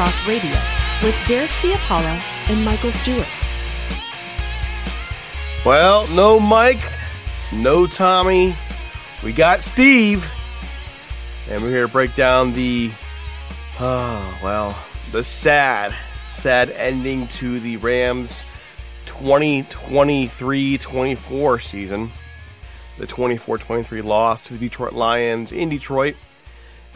[0.00, 0.56] Talk Radio
[1.02, 3.28] with Derek Ciapala and Michael Stewart.
[5.62, 6.80] Well, no Mike,
[7.52, 8.56] no Tommy.
[9.22, 10.26] We got Steve.
[11.50, 12.90] And we're here to break down the,
[13.78, 15.94] oh, well, the sad,
[16.26, 18.46] sad ending to the Rams
[19.04, 22.10] 2023 24 season.
[22.96, 26.16] The 24 23 loss to the Detroit Lions in Detroit.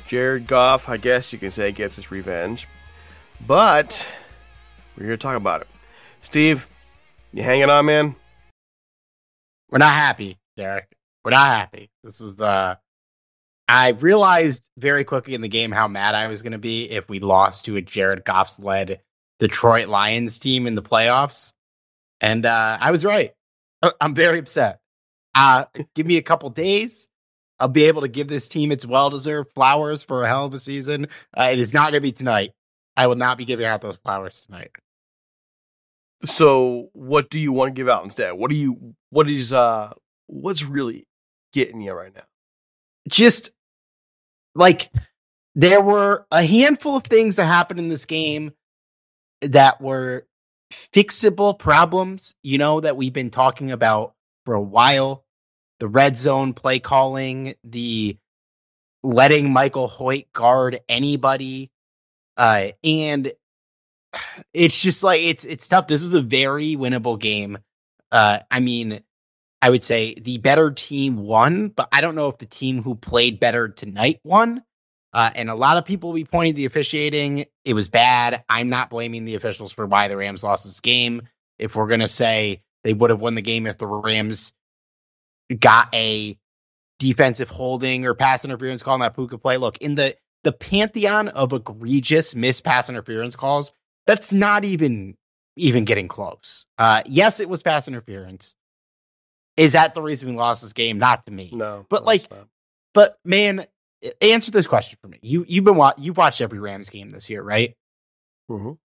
[0.06, 2.66] Jared Goff, I guess you can say, gets his revenge.
[3.46, 4.06] But
[4.96, 5.68] we're here to talk about it.
[6.22, 6.66] Steve,
[7.32, 8.16] you hanging on, man?
[9.70, 10.88] We're not happy, Derek.
[11.24, 11.90] We're not happy.
[12.02, 12.76] This was uh
[13.66, 17.08] I realized very quickly in the game how mad I was going to be if
[17.08, 19.00] we lost to a Jared Goff's led
[19.38, 21.52] Detroit Lions team in the playoffs.
[22.20, 23.32] And uh I was right.
[24.00, 24.80] I'm very upset.
[25.34, 25.64] Uh
[25.94, 27.08] give me a couple days.
[27.58, 30.58] I'll be able to give this team its well-deserved flowers for a hell of a
[30.58, 31.06] season.
[31.36, 32.50] Uh, it is not going to be tonight.
[32.96, 34.70] I will not be giving out those flowers tonight.
[36.24, 38.32] So, what do you want to give out instead?
[38.32, 38.94] What do you?
[39.10, 39.52] What is?
[39.52, 39.92] uh
[40.26, 41.06] What's really
[41.52, 42.24] getting you right now?
[43.08, 43.50] just
[44.54, 44.90] like
[45.54, 48.52] there were a handful of things that happened in this game
[49.42, 50.26] that were
[50.92, 55.24] fixable problems, you know, that we've been talking about for a while.
[55.80, 58.16] The red zone play calling, the
[59.02, 61.70] letting Michael Hoecht guard anybody.
[62.36, 63.32] Uh, and
[64.52, 65.86] it's just like it's it's tough.
[65.86, 67.58] This was a very winnable game.
[68.10, 69.02] Uh, I mean,
[69.60, 72.94] I would say the better team won, but I don't know if the team who
[72.94, 74.62] played better tonight won.
[75.12, 77.46] Uh, and a lot of people will be pointing the officiating.
[77.64, 78.44] It was bad.
[78.48, 81.22] I'm not blaming the officials for why the Rams lost this game.
[81.56, 84.52] If we're to say they would have won the game if the Rams
[85.56, 86.36] got a
[86.98, 91.28] defensive holding or pass interference call on that Puka play, look, in the, the pantheon
[91.28, 93.72] of egregious missed pass interference calls,
[94.06, 95.16] that's not even
[95.56, 96.66] even getting close.
[96.78, 98.54] Uh, yes, it was pass interference.
[99.56, 100.98] Is that the reason we lost this game?
[100.98, 101.50] Not to me.
[101.52, 102.28] No, But no, like,
[102.92, 103.66] but man,
[104.20, 105.18] answer this question for me.
[105.22, 107.74] You you've been wa- you've watched every Rams game this year, right?
[108.50, 108.78] Mhm.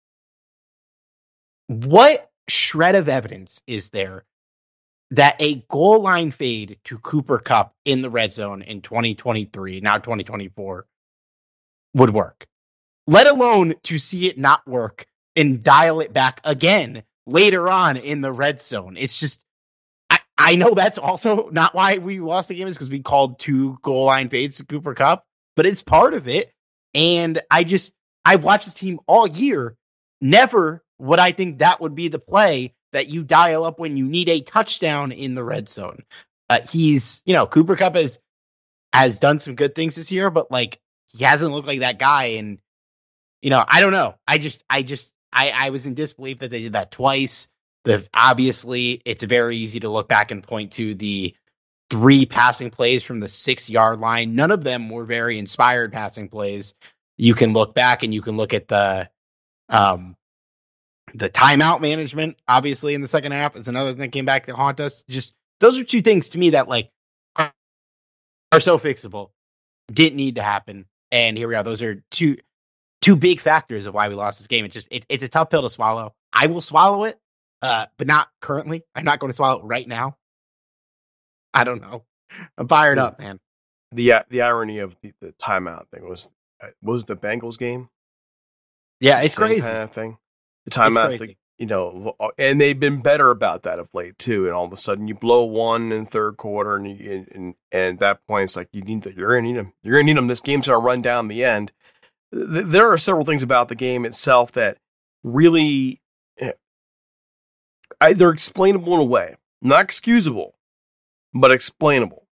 [1.69, 4.25] What shred of evidence is there
[5.12, 9.96] that a goal line fade to Cooper Kupp in the red zone in 2023, now
[9.99, 10.87] 2024,
[11.94, 12.46] would work?
[13.06, 18.20] Let alone to see it not work and dial it back again later on in
[18.20, 18.96] the red zone.
[18.99, 19.43] It's just
[20.11, 23.38] I, I know that's also not why we lost the game is because we called
[23.38, 25.25] two goal line fades to Cooper Kupp,
[25.56, 26.52] but it's part of it.
[26.94, 27.93] And I just
[28.25, 29.76] I watched this team all year.
[30.20, 34.06] Never would I think that would be the play that you dial up when you
[34.06, 36.02] need a touchdown in the red zone.
[36.50, 38.19] Uh, he's you know Cooper Kupp has
[38.93, 40.81] has done some good things this year, but like
[41.12, 42.25] he hasn't looked like that guy.
[42.38, 42.58] And
[43.43, 44.14] you know I don't know.
[44.26, 47.49] I just I just I I was in disbelief that they did that twice.
[47.84, 51.34] The obviously it's very easy to look back and point to the
[51.90, 54.34] three passing plays from the six yard line.
[54.34, 56.75] None of them were very inspired passing plays.
[57.16, 59.08] You can look back and you can look at the
[59.69, 60.16] um
[61.14, 64.54] the timeout management, obviously in the second half is another thing that came back to
[64.54, 65.04] haunt us.
[65.08, 66.90] Just those are two things to me that like
[67.37, 67.52] are,
[68.52, 69.31] are so fixable.
[69.90, 70.84] Didn't need to happen.
[71.10, 71.62] And here we are.
[71.62, 72.37] Those are two
[73.00, 74.64] two big factors of why we lost this game.
[74.64, 76.14] It's just it, it's a tough pill to swallow.
[76.32, 77.19] I will swallow it
[77.62, 78.84] uh, but not currently.
[78.94, 80.16] I'm not going to swallow it right now.
[81.52, 82.05] I don't know.
[82.56, 83.40] I'm fired up, man.
[83.93, 86.31] The uh, the irony of the, the timeout thing was
[86.62, 87.88] uh, was the Bengals game.
[89.00, 89.62] Yeah, it's Same crazy.
[89.62, 90.19] kind of thing.
[90.66, 91.38] The timeout, crazy.
[91.58, 94.46] You know, uh, and they've been better about that of late too.
[94.46, 97.94] And all of a sudden, you blow one in third quarter, and you, and, and
[97.94, 99.72] at that point, it's like you need to, you're gonna need them.
[99.82, 100.28] You're gonna need them.
[100.28, 101.72] This game's gonna run down the end.
[102.31, 104.78] There are several things about the game itself that
[105.25, 106.00] really
[106.38, 106.52] eh,
[108.14, 110.54] they're explainable in a way, not excusable,
[111.34, 112.26] but explainable.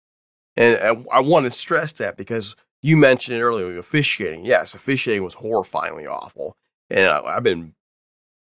[0.56, 4.44] And I, I want to stress that because you mentioned it earlier, officiating.
[4.44, 6.56] Yes, officiating was horrifyingly awful,
[6.88, 7.74] and I've been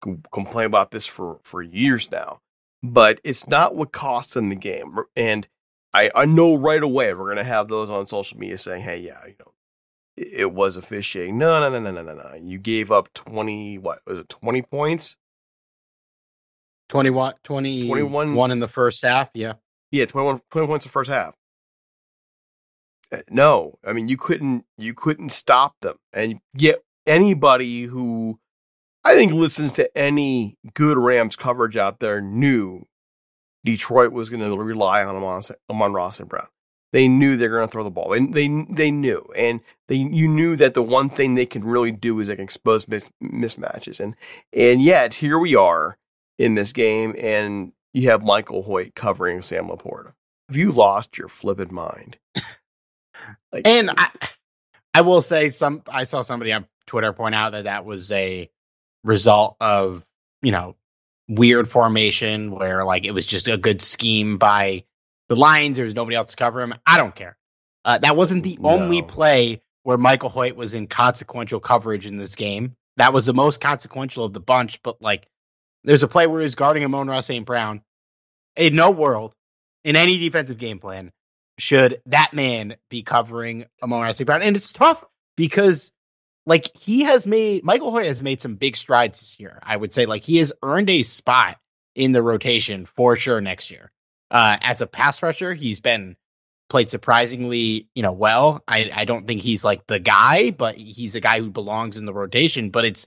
[0.04, 2.40] c- complaining about this for for years now.
[2.82, 5.48] But it's not what costs in the game, and
[5.92, 9.24] I I know right away we're gonna have those on social media saying, "Hey, yeah,
[9.26, 9.52] you know,
[10.16, 12.34] it, was officiating." No, no, no, no, no, no, no.
[12.36, 13.78] You gave up twenty.
[13.78, 14.28] What was it?
[14.28, 15.16] Twenty points.
[16.88, 19.28] 21, 20, 21 one in the first half.
[19.34, 19.54] Yeah.
[19.90, 21.34] Yeah, 21, 20 points in the first half.
[23.10, 28.38] Uh, No, I mean you couldn't you couldn't stop them, and yet anybody who
[29.06, 32.86] I think listens to any good Rams coverage out there knew
[33.64, 36.28] Detroit was going to rely on Amon, Amon-Ra St.
[36.28, 36.48] Brown.
[36.92, 38.10] They knew they were going to throw the ball.
[38.10, 41.92] They, they they knew, and they you knew that the one thing they can really
[41.92, 44.14] do is they can expose mis- mismatches, and
[44.52, 45.98] and yet here we are
[46.38, 50.14] in this game, and you have Michael Hoecht covering Sam LaPorta.
[50.48, 52.18] Have you lost your flippin' mind?
[53.52, 54.10] Like, And I,
[54.94, 55.82] I will say some.
[55.88, 58.48] I saw somebody on Twitter point out that that was a
[59.06, 60.04] result of
[60.42, 60.76] you know
[61.28, 64.84] weird formation where like it was just a good scheme by
[65.28, 65.76] the Lions.
[65.76, 66.74] There was nobody else to cover him.
[66.86, 67.36] I don't care.
[67.84, 69.06] Uh, that wasn't the only No.
[69.06, 72.76] play where Michael Hoecht was in consequential coverage in this game.
[72.96, 74.82] That was the most consequential of the bunch.
[74.82, 75.26] But like,
[75.84, 77.46] there's a play where he's guarding Amon-Ra St.
[77.46, 77.82] Brown.
[78.56, 79.34] In no world,
[79.84, 81.12] in any defensive game plan,
[81.58, 84.26] should that man be covering Amon-Ra St.
[84.26, 84.42] Brown.
[84.42, 85.04] And it's tough
[85.36, 85.92] because
[86.46, 89.58] like he has made Michael Hoecht has made some big strides this year.
[89.62, 91.58] I would say like he has earned a spot
[91.94, 93.90] in the rotation for sure next year.
[94.30, 96.16] Uh, as a pass rusher, he's been
[96.68, 98.62] played surprisingly, you know, well.
[98.66, 102.04] I, I don't think he's like the guy, but he's a guy who belongs in
[102.04, 102.70] the rotation.
[102.70, 103.06] But it's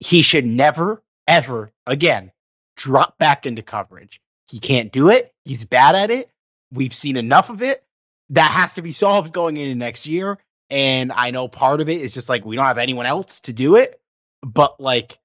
[0.00, 2.32] he should never, ever again
[2.76, 4.20] drop back into coverage.
[4.48, 5.32] He can't do it.
[5.44, 6.30] He's bad at it.
[6.72, 7.84] We've seen enough of it.
[8.30, 10.38] That has to be solved going into next year.
[10.70, 13.52] And I know part of it is just like we don't have anyone else to
[13.52, 14.00] do it,
[14.42, 15.18] but like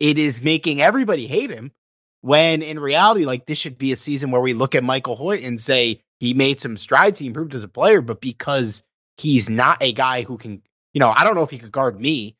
[0.00, 1.72] it is making everybody hate him
[2.20, 5.46] when in reality, like this should be a season where we look at Michael Hoecht
[5.46, 8.82] and say he made some strides, he improved as a player, but because
[9.16, 12.00] he's not a guy who can, you know, I don't know if he could guard
[12.00, 12.36] me,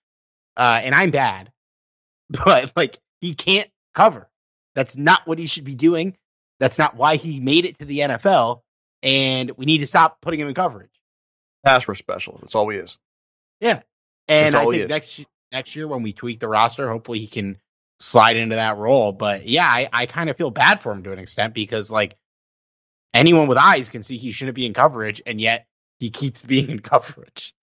[0.57, 1.52] uh, and I'm bad,
[2.31, 4.28] but like he can't cover.
[4.75, 6.17] That's not what he should be doing.
[6.61, 8.62] That's not why he made it to the NFL,
[9.02, 10.90] and we need to stop putting him in coverage.
[11.64, 12.38] Pass rush special.
[12.40, 12.98] That's all he is.
[13.60, 13.82] Yeah,
[14.28, 15.20] and I think next
[15.52, 17.58] next year when we tweak the roster, hopefully he can
[18.00, 19.12] slide into that role.
[19.12, 22.16] But yeah, I, I kind of feel bad for him to an extent because like
[23.14, 25.66] anyone with eyes can see he shouldn't be in coverage, and yet
[25.98, 27.54] he keeps being in coverage.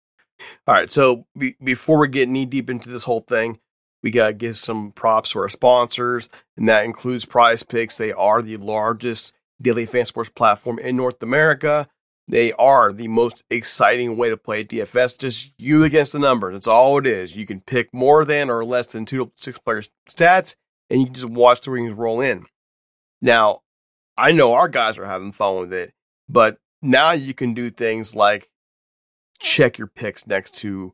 [0.68, 3.60] All right, so be, before we get knee deep into this whole thing,
[4.04, 7.98] we got to give some props to our sponsors, and that includes PrizePicks.
[7.98, 11.88] They are the largest daily fan sports platform in North America.
[12.28, 15.20] They are the most exciting way to play DFS.
[15.20, 16.54] Just you against the numbers.
[16.54, 17.36] That's all it is.
[17.36, 20.56] You can pick more than or less than two to six players' stats,
[20.90, 22.46] and you can just watch the rings roll in.
[23.22, 23.62] Now,
[24.18, 25.94] I know our guys are having fun with it,
[26.28, 28.50] but now you can do things like
[29.40, 30.94] check your picks next to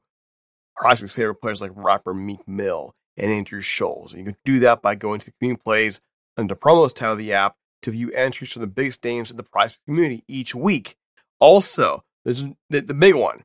[0.78, 4.14] Horace's favorite players like rapper Meek Mill and Andrew Schulz.
[4.14, 6.02] And you can do that by going to the community plays
[6.38, 9.44] under promos tab of the app, to view entries from the biggest names in the
[9.44, 10.96] prize community each week.
[11.42, 13.44] Also, there's the, the big one.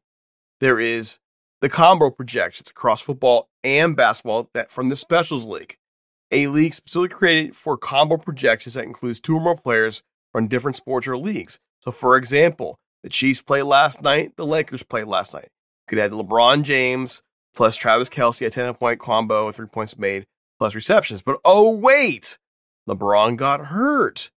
[0.60, 1.18] There is
[1.60, 5.76] the combo projections across football and basketball that from the Specials League,
[6.30, 10.76] a league specifically created for combo projections that includes two or more players from different
[10.76, 11.58] sports or leagues.
[11.82, 15.48] So, for example, the Chiefs played last night, the Lakers played last night.
[15.88, 17.22] You could add LeBron James
[17.54, 20.26] plus Travis Kelce, a 10 point combo, three points made,
[20.58, 21.22] plus receptions.
[21.22, 22.38] But oh, wait,
[22.88, 24.30] LeBron got hurt.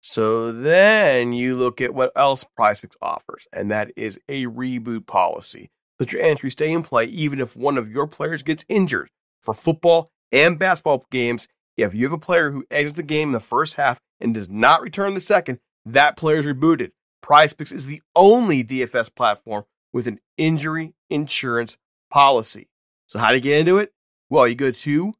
[0.00, 5.70] So then you look at what else PrizePicks offers, and that is a reboot policy.
[5.98, 9.10] Let your entries stay in play even if one of your players gets injured.
[9.42, 13.32] For football and basketball games, if you have a player who exits the game in
[13.32, 16.90] the first half and does not return the second, that player is rebooted.
[17.24, 21.76] PrizePicks is the only DFS platform with an injury insurance
[22.10, 22.68] policy.
[23.06, 23.92] So how do you get into it?
[24.30, 25.12] Well, you go to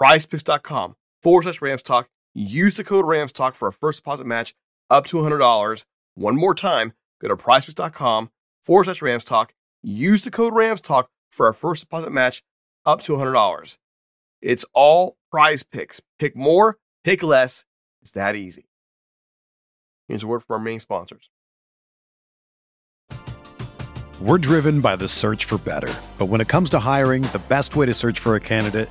[0.00, 2.08] prizepicks.com forward slash Rams Talk.
[2.38, 4.54] Use the code Rams Talk for a first deposit match
[4.90, 5.84] up to $100.
[6.16, 9.54] One more time, go to prizepicks.com forward slash Rams Talk.
[9.82, 12.42] Use the code Rams Talk for a first deposit match
[12.84, 13.78] up to $100.
[14.42, 16.02] It's all PrizePicks.
[16.18, 17.64] Pick more, pick less.
[18.02, 18.68] It's that easy.
[20.06, 21.30] Here's a word from our main sponsors.
[24.20, 25.92] We're driven by the search for better.
[26.18, 28.90] But when it comes to hiring, the best way to search for a candidate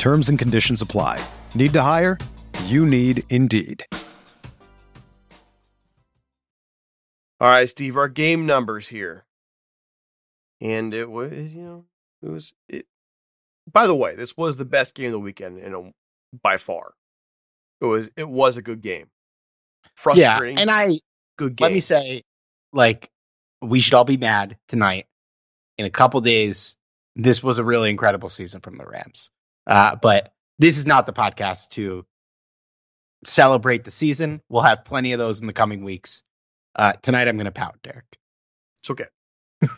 [0.00, 1.22] Terms and conditions apply.
[1.54, 2.16] Need to hire?
[2.64, 3.84] You need Indeed.
[7.38, 9.26] All right, Steve, our game numbers here.
[10.58, 11.84] And it was, you know,
[12.22, 12.86] it was it
[13.70, 15.92] by the way, this was the best game of the weekend, you know,
[16.42, 16.94] by far.
[17.82, 19.08] It was it was a good game.
[19.96, 20.56] Frustrating.
[20.56, 21.00] Yeah, and I
[21.36, 21.66] good game.
[21.66, 22.22] let me say,
[22.72, 23.10] like,
[23.60, 25.08] we should all be mad tonight.
[25.76, 26.74] In a couple days,
[27.16, 29.30] this was a really incredible season from the Rams.
[29.66, 32.04] Uh, but this is not the podcast to
[33.24, 34.40] celebrate the season.
[34.48, 36.22] We'll have plenty of those in the coming weeks.
[36.74, 38.18] Uh, tonight, I'm going to pout, Derek.
[38.78, 39.06] It's okay.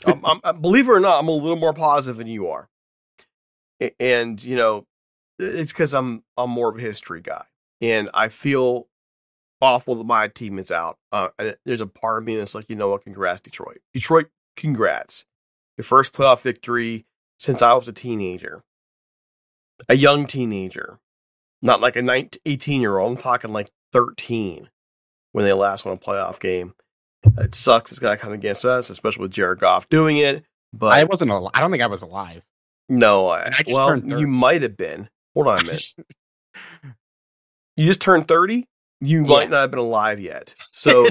[0.07, 2.69] um, I'm, I'm, believe it or not, I'm a little more positive than you are,
[3.99, 4.87] and you know,
[5.39, 7.45] it's because I'm I'm more of a history guy,
[7.81, 8.87] and I feel
[9.61, 10.99] awful that my team is out.
[11.11, 11.29] Uh,
[11.65, 13.05] there's a part of me that's like, you know what?
[13.05, 13.81] Congrats, Detroit.
[13.95, 15.25] Detroit, congrats.
[15.79, 17.07] Your first playoff victory
[17.39, 18.62] since I was a teenager,
[19.89, 20.99] a young teenager,
[21.61, 23.12] not like a 19, 18 year old.
[23.12, 24.69] I'm talking like 13
[25.33, 26.75] when they last won a playoff game.
[27.39, 27.93] It sucks.
[27.93, 30.45] It's got to come against us, especially with Jared Goff doing it.
[30.73, 31.31] But I wasn't.
[31.31, 32.43] Al- I don't think I was alive.
[32.89, 35.09] No, I, I well, you might have been.
[35.35, 35.95] Hold on a minute.
[37.77, 38.67] you just turned 30?
[39.01, 39.29] You yeah.
[39.29, 40.55] might not have been alive yet.
[40.73, 41.07] So,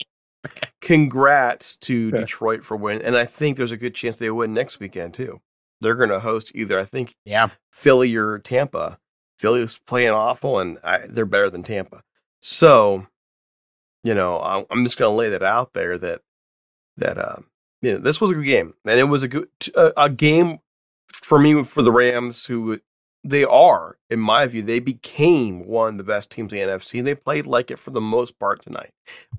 [0.80, 3.02] congrats to Detroit for winning.
[3.02, 5.40] And I think there's a good chance they win next weekend, too.
[5.80, 8.98] They're going to host either, I think, yeah, Philly or Tampa.
[9.38, 12.02] Philly Philly's playing awful, and I, they're better than Tampa.
[12.40, 13.06] So,
[14.04, 16.20] you know, I'm, I'm just going to lay that out there that
[16.98, 17.36] that uh,
[17.80, 20.58] you know this was a good game, and it was a good a, a game
[21.12, 22.80] for me for the Rams, who
[23.22, 26.98] they are, in my view, they became one of the best teams in the NFC,
[26.98, 28.90] and they played like it for the most part tonight.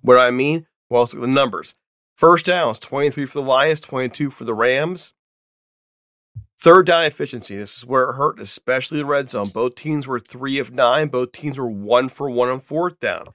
[0.02, 0.68] What I mean?
[0.90, 1.76] Well, let's look at the numbers.
[2.16, 5.14] First downs, 23 for the Lions, 22 for the Rams.
[6.62, 7.58] Third down efficiency.
[7.58, 9.50] This is where it hurt, especially the red zone.
[9.50, 11.08] Both teams were three of nine.
[11.08, 13.30] Both teams were one for one on fourth down.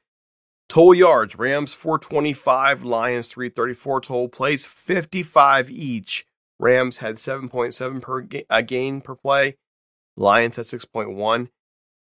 [0.68, 4.00] Total yards, Rams 425, Lions 334.
[4.02, 6.24] Total plays, 55 each.
[6.60, 9.56] Rams had 7.7 per ga- a gain per play.
[10.16, 11.48] Lions had 6.1.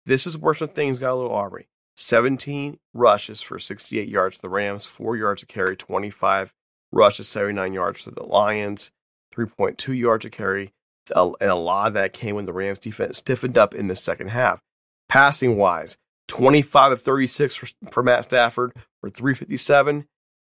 [0.06, 1.66] This is where some things got a little awry.
[1.96, 6.54] 17 rushes for 68 yards for the Rams, 4 yards to carry, 25
[6.92, 8.92] rushes, 79 yards for the Lions,
[9.36, 10.75] 3.2 yards to carry.
[11.16, 14.30] And a lot of that came when the Rams defense stiffened up in the second
[14.30, 14.60] half.
[15.08, 15.98] Passing wise,
[16.28, 20.08] 25 of 36 for, for Matt Stafford for 357,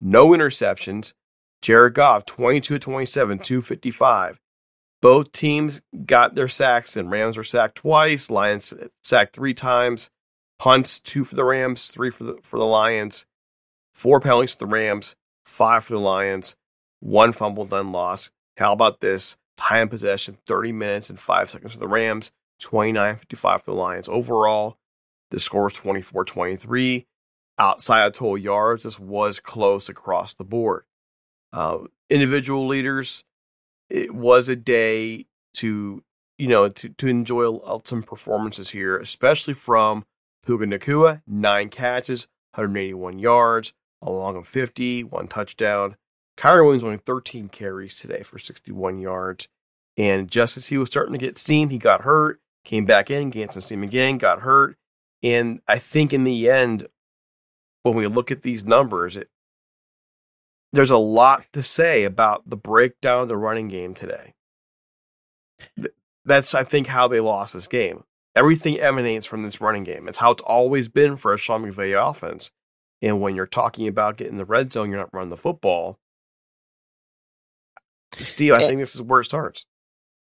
[0.02, 1.14] no interceptions.
[1.62, 4.40] Jared Goff, 22 27, 255.
[5.02, 8.30] Both teams got their sacks, and Rams were sacked twice.
[8.30, 10.10] Lions sacked three times.
[10.58, 13.26] Punts, two for the Rams, three for the for the Lions.
[13.94, 15.16] Four penalties for the Rams,
[15.46, 16.56] five for the Lions.
[17.00, 18.30] One fumble, then loss.
[18.58, 19.38] How about this?
[19.60, 24.08] Time possession, 30 minutes and five seconds for the Rams, 29 55 for the Lions.
[24.08, 24.78] Overall,
[25.32, 27.06] the score was 24 23.
[27.58, 30.86] Outside of total yards, this was close across the board.
[31.52, 33.26] Uh, individual leaders,
[33.90, 35.26] it was a day
[35.56, 36.04] to
[36.38, 40.06] you know to to enjoy some performances here, especially from
[40.46, 45.98] Puka Nacua, nine catches, 181 yards, along of 50, one touchdown.
[46.40, 49.50] Kyren Williams only 13 carries today for 61 yards.
[49.98, 53.30] And just as he was starting to get steam, he got hurt, came back in,
[53.30, 54.78] gained some steam again, got hurt.
[55.22, 56.88] And I think in the end,
[57.84, 59.28] when we look at these numbers, it,
[60.72, 64.34] there's a lot to say about the breakdown of the running game today.
[66.24, 68.06] That's, I think, how they lost this game.
[68.34, 70.08] Everything emanates from this running game.
[70.08, 72.52] It's how it's always been for a Sean McVay offense.
[73.02, 76.00] And when you're talking about getting the red zone, you're not running the football.
[78.18, 79.66] Steve, I it, eh think this is where it starts.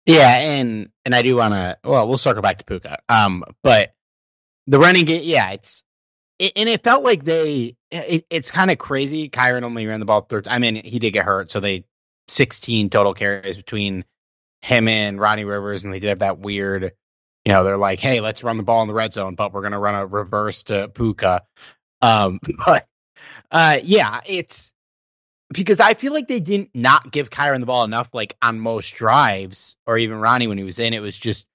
[0.05, 1.77] Yeah, and and I do want to.
[1.83, 2.99] Well, we'll circle back to Puka.
[3.09, 3.93] Um, but
[4.67, 5.83] the running game, yeah, it's
[6.39, 7.75] it, and it felt like they.
[7.91, 9.29] It, it's kind of crazy.
[9.29, 10.47] Kyren only ran the ball third.
[10.47, 11.85] I mean, he did get hurt, so they
[12.27, 14.05] sixteen total carries between
[14.61, 16.93] him and Ronnie Rivers, and they did have that weird.
[17.45, 19.61] You know, they're like, "Hey, let's run the ball in the red zone, but we're
[19.61, 21.43] going to run a reverse to Puka."
[22.01, 22.87] Um, but
[23.51, 24.73] uh, yeah, it's
[25.51, 28.95] because I feel like they didn't not give Kyren the ball enough, like on most
[28.95, 30.93] drives, or even Ronnie when he was in.
[30.93, 31.45] It was just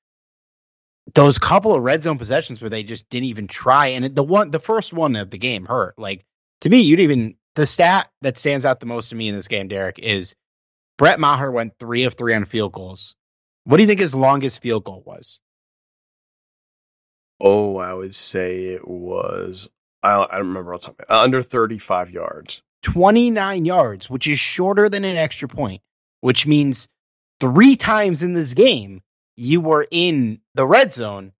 [1.14, 3.88] those couple of red zone possessions where they just didn't even try.
[3.88, 5.98] And the one, the first one of the game hurt.
[5.98, 6.24] Like
[6.62, 9.48] to me, you'd even the stat that stands out the most to me in this
[9.48, 10.34] game, Derek, is
[10.98, 13.14] Brett Maher went three of three on field goals.
[13.64, 15.40] What do you think his longest field goal was?
[17.40, 19.71] Oh, I would say it was.
[20.02, 20.95] I don't, remember the time.
[21.08, 22.62] Under thirty-five yards.
[22.84, 25.82] 29 yards, which is shorter than an extra point,
[26.20, 26.88] which means
[27.40, 29.02] three times in this game
[29.36, 31.32] you were in the red zone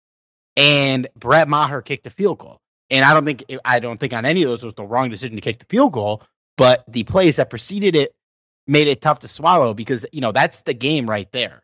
[0.57, 2.61] and Brett Maher kicked the field goal.
[2.91, 5.37] And I don't think I don't think on any of those was the wrong decision
[5.37, 6.23] to kick the field goal,
[6.57, 8.13] but the plays that preceded it
[8.67, 11.63] made it tough to swallow because you know that's the game right there.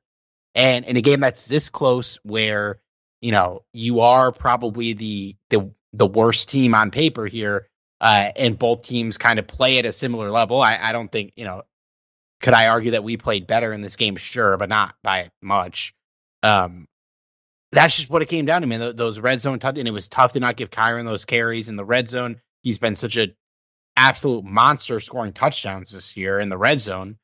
[0.54, 2.80] And in a game that's this close where
[3.20, 7.68] you know you are probably the the the worst team on paper here
[8.00, 10.60] uh, and both teams kind of play at a similar level.
[10.60, 11.62] I, I don't think you know.
[12.40, 14.16] Could I argue that we played better in this game?
[14.16, 15.94] Sure, but not by much.
[16.42, 16.88] Um,
[17.72, 18.96] that's just what it came down to, man.
[18.96, 21.76] Those red zone touch, and it was tough to not give Kyren those carries in
[21.76, 22.40] the red zone.
[22.62, 23.28] He's been such a
[23.96, 27.18] absolute monster scoring touchdowns this year in the red zone.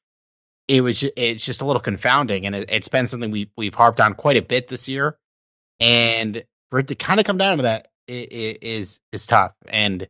[0.69, 4.01] It was it's just a little confounding, and it, it's been something we we've harped
[4.01, 5.17] on quite a bit this year.
[5.81, 9.53] And for it to kind of come down to that it, it is is tough.
[9.69, 10.09] And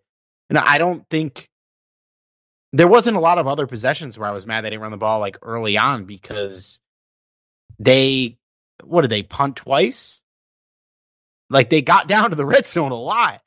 [0.49, 1.49] and I don't think
[2.73, 4.97] there wasn't a lot of other possessions where I was mad they didn't run the
[4.97, 6.81] ball like early on because
[7.79, 8.39] they
[8.85, 10.21] what did they punt twice?
[11.49, 13.41] Like they got down to the red zone a lot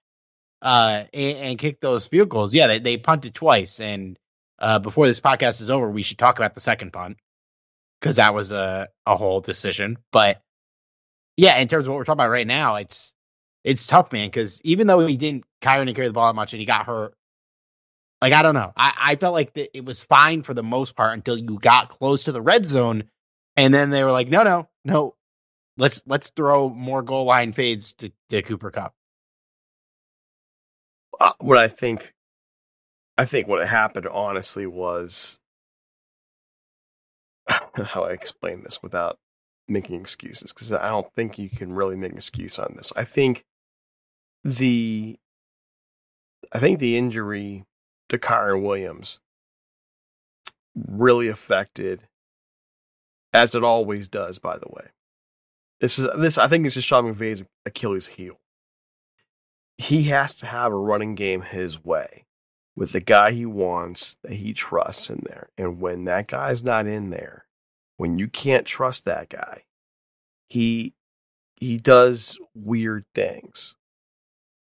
[0.61, 2.53] uh, and, and kicked those field goals.
[2.53, 3.79] Yeah, they, they punted twice.
[3.79, 4.17] And
[4.57, 7.17] uh, before this podcast is over, we should talk about the second punt
[7.99, 9.97] because that was a, a whole decision.
[10.11, 10.41] But
[11.37, 13.13] yeah, in terms of what we're talking about right now, it's
[13.63, 16.53] it's tough, man, because even though he didn't Kyren didn't carry the ball that much
[16.53, 17.13] and he got hurt,
[18.21, 18.73] like I don't know.
[18.75, 21.89] I, I felt like the, it was fine for the most part until you got
[21.89, 23.05] close to the red zone,
[23.55, 25.15] and then they were like, no, no, no,
[25.77, 28.93] let's let's throw more goal line fades to, to Cooper Kupp.
[31.19, 32.13] Uh, what I think,
[33.17, 35.39] I think what happened honestly was
[37.49, 39.17] how I explain this without
[39.67, 42.91] making excuses because I don't think you can really make an excuse on this.
[42.95, 43.45] I think
[44.43, 45.17] the
[46.51, 47.65] I think the injury
[48.09, 49.19] to Kyren Williams
[50.75, 52.07] really affected,
[53.33, 54.87] as it always does, by the way.
[55.79, 58.39] This is this I think this is Sean McVay's Achilles heel.
[59.77, 62.25] He has to have a running game his way
[62.75, 65.49] with the guy he wants that he trusts in there.
[65.57, 67.45] And when that guy's not in there,
[67.97, 69.63] when you can't trust that guy,
[70.49, 70.93] he
[71.55, 73.75] he does weird things.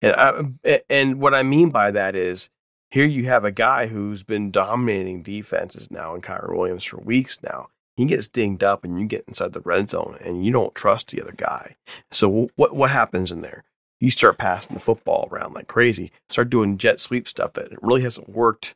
[0.04, 2.50] And I, and what I mean by that is
[2.90, 7.42] here you have a guy who's been dominating defenses now in Kyren Williams for weeks
[7.42, 7.68] now.
[7.96, 11.10] He gets dinged up and you get inside the red zone and you don't trust
[11.10, 11.76] the other guy.
[12.10, 13.64] So what what happens in there?
[14.04, 16.12] you start passing the football around like crazy.
[16.28, 18.74] Start doing jet sweep stuff that it really hasn't worked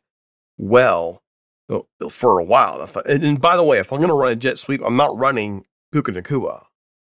[0.57, 1.21] well
[1.69, 2.85] uh, for a while.
[3.05, 5.65] And by the way, if I'm going to run a jet sweep, I'm not running
[5.91, 6.65] Puka Nacua.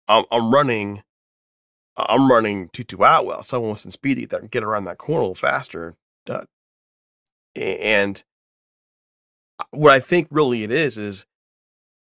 [0.07, 1.03] I'm, I'm running
[2.09, 3.43] I'm running Tutu Atwell.
[3.43, 5.97] Someone with some speedy that can get around that corner a little faster.
[6.29, 6.45] Uh,
[7.57, 8.23] and
[9.71, 11.27] what I think really it is is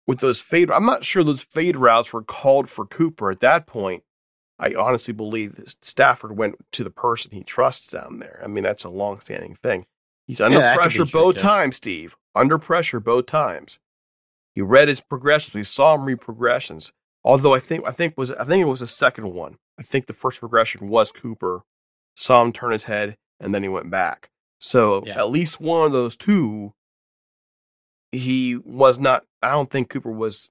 [0.06, 0.70] with those fade.
[0.70, 4.02] I'm not sure those fade routes were called for Cooper at that point.
[4.58, 8.40] I honestly believe that Stafford went to the person he trusts down there.
[8.42, 9.84] I mean, that's a long-standing thing.
[10.26, 12.16] He's under yeah, pressure both times, Steve.
[12.34, 13.78] Under pressure both times.
[14.54, 15.54] He read his progressions.
[15.54, 16.92] We saw him read progressions.
[17.26, 19.56] Although I think I think was I think it was the second one.
[19.78, 21.62] I think the first progression was Cooper.
[22.14, 24.30] Saw him turn his head and then he went back.
[24.60, 25.18] So yeah.
[25.18, 26.72] at least one of those two,
[28.12, 29.24] he was not.
[29.42, 30.50] I don't think Cooper was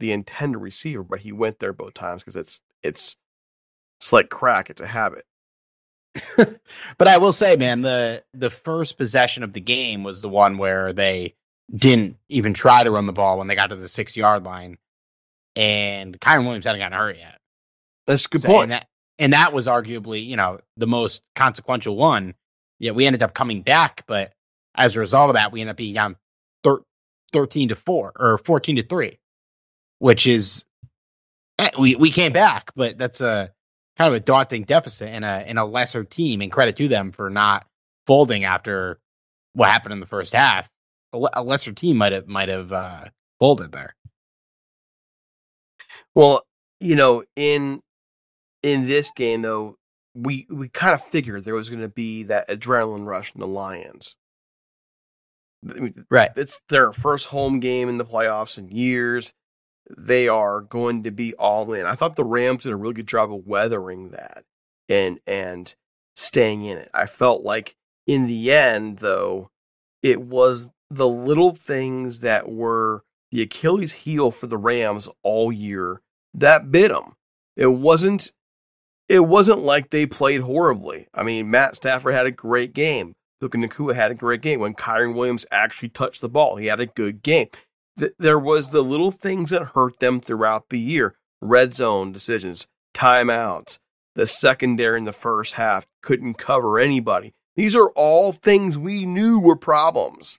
[0.00, 3.16] the intended receiver, but he went there both times because it's it's
[4.00, 4.70] it's like crack.
[4.70, 5.24] It's a habit.
[6.36, 10.58] but I will say, man, the the first possession of the game was the one
[10.58, 11.36] where they
[11.72, 14.78] didn't even try to run the ball when they got to the six yard line
[15.58, 17.40] and Kyren Williams hadn't gotten hurt yet.
[18.06, 18.62] That's a good so, point.
[18.62, 18.86] And that,
[19.18, 22.34] and that was arguably, you know, the most consequential one.
[22.78, 24.32] Yeah, we ended up coming back, but
[24.76, 26.16] as a result of that, we ended up being down
[26.62, 26.84] thir-
[27.32, 29.18] 13 to 4 or 14 to 3,
[29.98, 30.64] which is
[31.58, 33.52] eh, we we came back, but that's a
[33.96, 37.10] kind of a daunting deficit in a in a lesser team and credit to them
[37.10, 37.66] for not
[38.06, 39.00] folding after
[39.54, 40.70] what happened in the first half.
[41.12, 43.06] A, a lesser team might have might have uh,
[43.40, 43.96] folded there.
[46.14, 46.42] Well,
[46.80, 47.82] you know, in
[48.62, 49.76] in this game though,
[50.14, 53.46] we we kind of figured there was going to be that adrenaline rush in the
[53.46, 54.16] Lions.
[56.10, 56.30] Right.
[56.36, 59.32] It's their first home game in the playoffs in years.
[59.96, 61.86] They are going to be all in.
[61.86, 64.44] I thought the Rams did a really good job of weathering that
[64.88, 65.74] and and
[66.14, 66.90] staying in it.
[66.94, 67.74] I felt like
[68.06, 69.50] in the end though,
[70.02, 76.00] it was the little things that were the Achilles heel for the Rams all year
[76.34, 77.14] that bit them.
[77.56, 78.32] It wasn't
[79.08, 81.08] it wasn't like they played horribly.
[81.14, 83.14] I mean, Matt Stafford had a great game.
[83.40, 84.60] Puka Nacua had a great game.
[84.60, 87.48] When Kyren Williams actually touched the ball, he had a good game.
[88.18, 91.14] there was the little things that hurt them throughout the year.
[91.40, 93.78] Red zone decisions, timeouts,
[94.14, 97.32] the secondary in the first half couldn't cover anybody.
[97.56, 100.38] These are all things we knew were problems.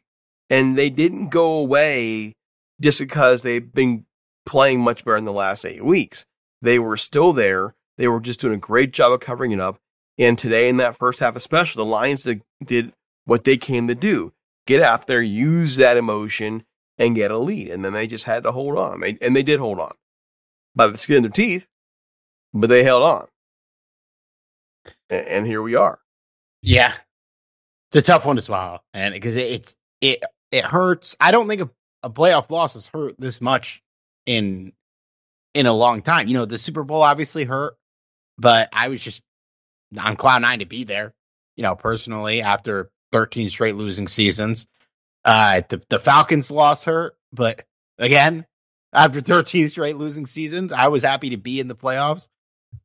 [0.49, 2.36] And they didn't go away
[2.81, 4.05] just because they've been
[4.45, 6.25] playing much better in the last eight weeks.
[6.61, 7.75] They were still there.
[7.97, 9.79] They were just doing a great job of covering it up.
[10.17, 12.27] And today, in that first half, especially, the Lions
[12.63, 12.93] did,
[13.25, 14.33] what they came to do
[14.67, 16.63] get out there, use that emotion,
[16.99, 17.69] and get a lead.
[17.69, 18.99] And then they just had to hold on.
[18.99, 19.93] They, and they did hold on
[20.75, 21.67] by the skin of their teeth,
[22.53, 23.27] but they held on.
[25.09, 25.99] And, and here we are.
[26.61, 26.93] Yeah.
[27.91, 28.81] It's a tough one to swallow.
[28.93, 31.15] And because it, it, it, hurts.
[31.19, 31.69] I don't think a,
[32.03, 33.81] a playoff loss has hurt this much
[34.25, 34.73] in
[35.53, 36.27] in a long time.
[36.27, 37.75] You know, the Super Bowl obviously hurt,
[38.38, 39.21] but I was just
[39.97, 41.13] on cloud nine to be there.
[41.55, 44.67] You know, personally, after 13 straight losing seasons,
[45.25, 47.65] uh, the the Falcons loss hurt, but
[47.97, 48.45] again,
[48.93, 52.29] after 13 straight losing seasons, I was happy to be in the playoffs.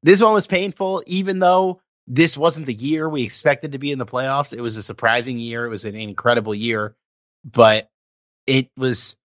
[0.02, 3.98] This one was painful, even though this wasn't the year we expected to be in
[3.98, 4.52] the playoffs.
[4.52, 5.64] It was a surprising year.
[5.64, 6.96] It was an incredible year,
[7.44, 7.90] but
[8.46, 9.16] it was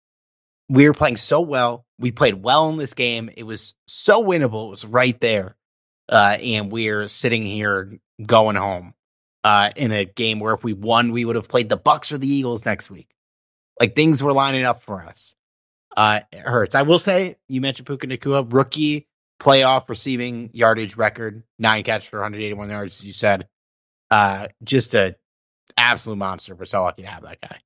[0.69, 1.85] we were playing so well.
[1.99, 3.31] We played well in this game.
[3.35, 4.67] It was so winnable.
[4.67, 5.57] It was right there.
[6.09, 8.95] Uh, and we're sitting here going home
[9.45, 12.19] uh, in a game where if we won, we would have played the Bucks or
[12.19, 13.09] the Eagles next week.
[13.81, 15.35] Like things were lining up for us.
[15.97, 16.75] Uh, it hurts.
[16.75, 19.07] I will say, you mentioned Puka Nacua, rookie
[19.41, 23.49] playoff receiving yardage record, nine catches for 181 yards, as you said.
[24.11, 25.17] Uh, just a
[25.77, 26.55] absolute monster.
[26.55, 27.59] We're so lucky to have that guy.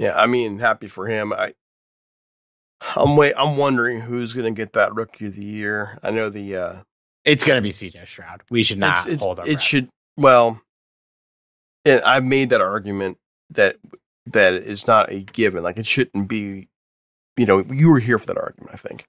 [0.00, 1.30] Yeah, I mean, happy for him.
[1.30, 1.52] I,
[2.96, 3.34] I'm wait.
[3.36, 5.98] I'm wondering who's going to get that Rookie of the Year.
[6.02, 6.56] I know the.
[6.56, 6.76] uh
[7.26, 8.06] It's going to be C.J.
[8.06, 8.42] Stroud.
[8.48, 9.44] We should not it's, hold our.
[9.44, 9.62] It breath.
[9.62, 9.88] should.
[10.16, 10.58] Well,
[11.84, 13.18] and I've made that argument
[13.50, 13.76] that
[14.28, 15.62] that is not a given.
[15.62, 16.68] Like it shouldn't be.
[17.36, 18.70] You know, you were here for that argument.
[18.72, 19.04] I think.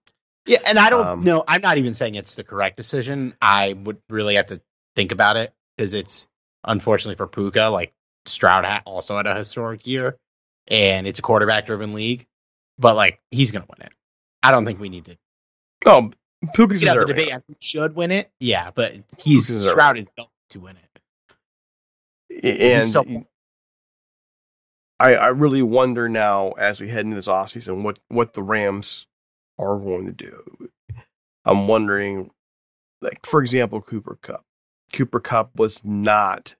[0.45, 1.45] Yeah, and I don't um, know.
[1.47, 3.33] I'm not even saying it's the correct decision.
[3.41, 4.59] I would really have to
[4.97, 6.27] think about it because it's
[6.65, 7.93] unfortunately for Puka, like
[8.25, 10.17] Stroud also had a historic year
[10.67, 12.27] and it's a quarterback driven league.
[12.77, 13.93] But like he's gonna win it.
[14.43, 15.17] I don't think we need to.
[15.85, 16.11] Oh,
[16.55, 17.33] Puka's the debate.
[17.47, 18.31] Who should win it?
[18.39, 22.43] Yeah, but he's Stroud is going to win it.
[22.43, 23.25] And still-
[24.99, 29.07] I I really wonder now as we head into this offseason what what the Rams
[29.59, 30.69] are going to do.
[31.45, 32.31] I'm wondering
[33.01, 34.45] like for example, Cooper Kupp.
[34.93, 36.55] Cooper Kupp was not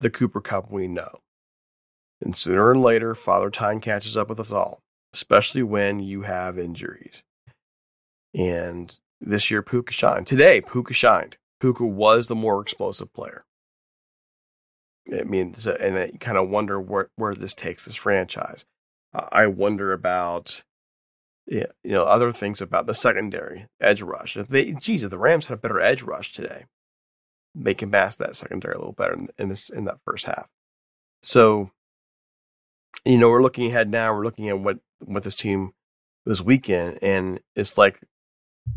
[0.00, 1.20] the Cooper Kupp we know.
[2.20, 4.80] And sooner or later, Father Time catches up with us all,
[5.12, 7.22] especially when you have injuries.
[8.34, 10.26] And this year, Puka shined.
[10.26, 11.36] Today, Puka shined.
[11.60, 13.44] Puka was the more explosive player.
[15.12, 18.64] I mean, and I kind of wonder where, where this takes this franchise.
[19.14, 20.62] I wonder about
[21.46, 24.36] you know, other things about the secondary edge rush.
[24.36, 26.64] If they, geez, if the Rams had a better edge rush today,
[27.54, 30.48] they can mask that secondary a little better in, in this in that first half.
[31.22, 31.70] So,
[33.04, 34.14] you know, we're looking ahead now.
[34.14, 35.72] We're looking at what what this team
[36.24, 38.00] this weekend, and it's like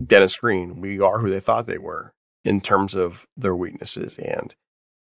[0.03, 0.81] Dennis Green.
[0.81, 2.13] We are who they thought they were
[2.45, 4.55] in terms of their weaknesses, and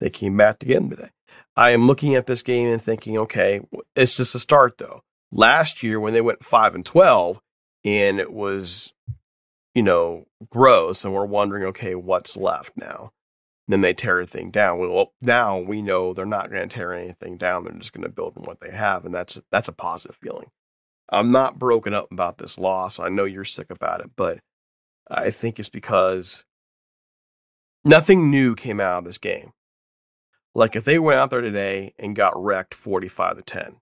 [0.01, 1.11] they came back to get them today.
[1.57, 3.61] I am looking at this game and thinking, okay,
[3.95, 5.03] it's just a start though.
[5.31, 7.41] Last year, when they went five and twelve,
[7.85, 8.93] and it was,
[9.75, 11.05] you know, gross.
[11.05, 13.13] And we're wondering, okay, what's left now?
[13.71, 14.81] Then they tear everything down.
[14.81, 17.63] Well, now we know they're not going to tear anything down.
[17.63, 20.51] They're just going to build on what they have, and that's that's a positive feeling.
[21.09, 22.99] I'm not broken up about this loss.
[22.99, 24.41] I know you're sick about it, but
[25.09, 26.45] I think it's because
[27.85, 29.53] nothing new came out of this game.
[30.53, 33.77] Like if they went out there today and got wrecked 45 to 10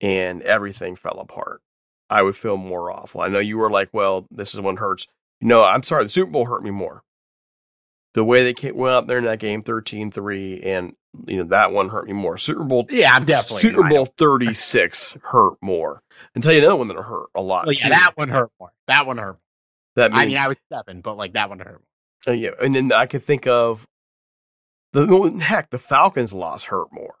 [0.00, 1.60] and everything fell apart,
[2.08, 3.20] I would feel more awful.
[3.20, 5.08] I know you were like, well, this is one hurts.
[5.40, 6.04] No, I'm sorry.
[6.04, 7.02] The Super Bowl hurt me more.
[8.14, 10.94] The way they came, went out there in that game 13 3, and,
[11.26, 12.36] you know, that one hurt me more.
[12.38, 16.02] Super Bowl, yeah, I'm definitely Super Bowl 36 hurt more.
[16.34, 17.66] And tell you another one that hurt a lot.
[17.66, 17.88] Well, yeah, too.
[17.90, 18.72] that one hurt more.
[18.86, 19.38] That one hurt.
[19.94, 21.82] That I mean, I was seven, but like that one hurt.
[22.26, 23.86] Uh, yeah, and then I could think of
[24.92, 27.14] the heck, the Falcons loss hurt more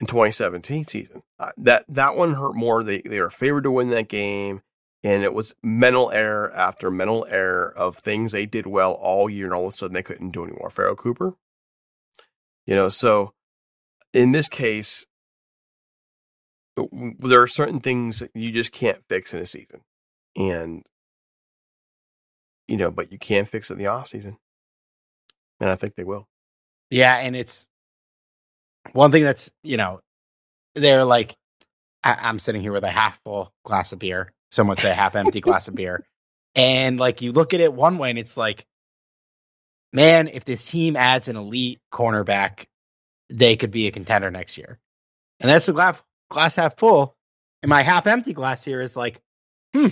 [0.00, 1.22] in 2017 season.
[1.38, 2.82] Uh, that that one hurt more.
[2.82, 4.62] They they were favored to win that game,
[5.04, 9.44] and it was mental error after mental error of things they did well all year,
[9.44, 10.70] and all of a sudden they couldn't do anymore.
[10.70, 11.34] Pharoh Cooper,
[12.66, 12.88] you know.
[12.88, 13.34] So
[14.14, 15.04] in this case,
[16.74, 19.82] there are certain things that you just can't fix in a season,
[20.34, 20.86] and
[22.66, 24.38] you know, but you can fix it in the off season,
[25.60, 26.26] and I think they will.
[26.90, 27.68] Yeah, and it's
[28.92, 30.00] one thing that's you know
[30.74, 31.34] they're like
[32.02, 35.16] I, am sitting here with a half full glass of beer some would say half
[35.16, 36.06] empty glass of beer.
[36.54, 38.64] And like you look at it one way and it's like
[39.92, 42.66] man if this team adds an elite cornerback
[43.30, 44.78] they could be a contender next year.
[45.40, 47.16] And that's the glass glass half full.
[47.62, 49.20] And my half empty glass here is like
[49.74, 49.88] hmm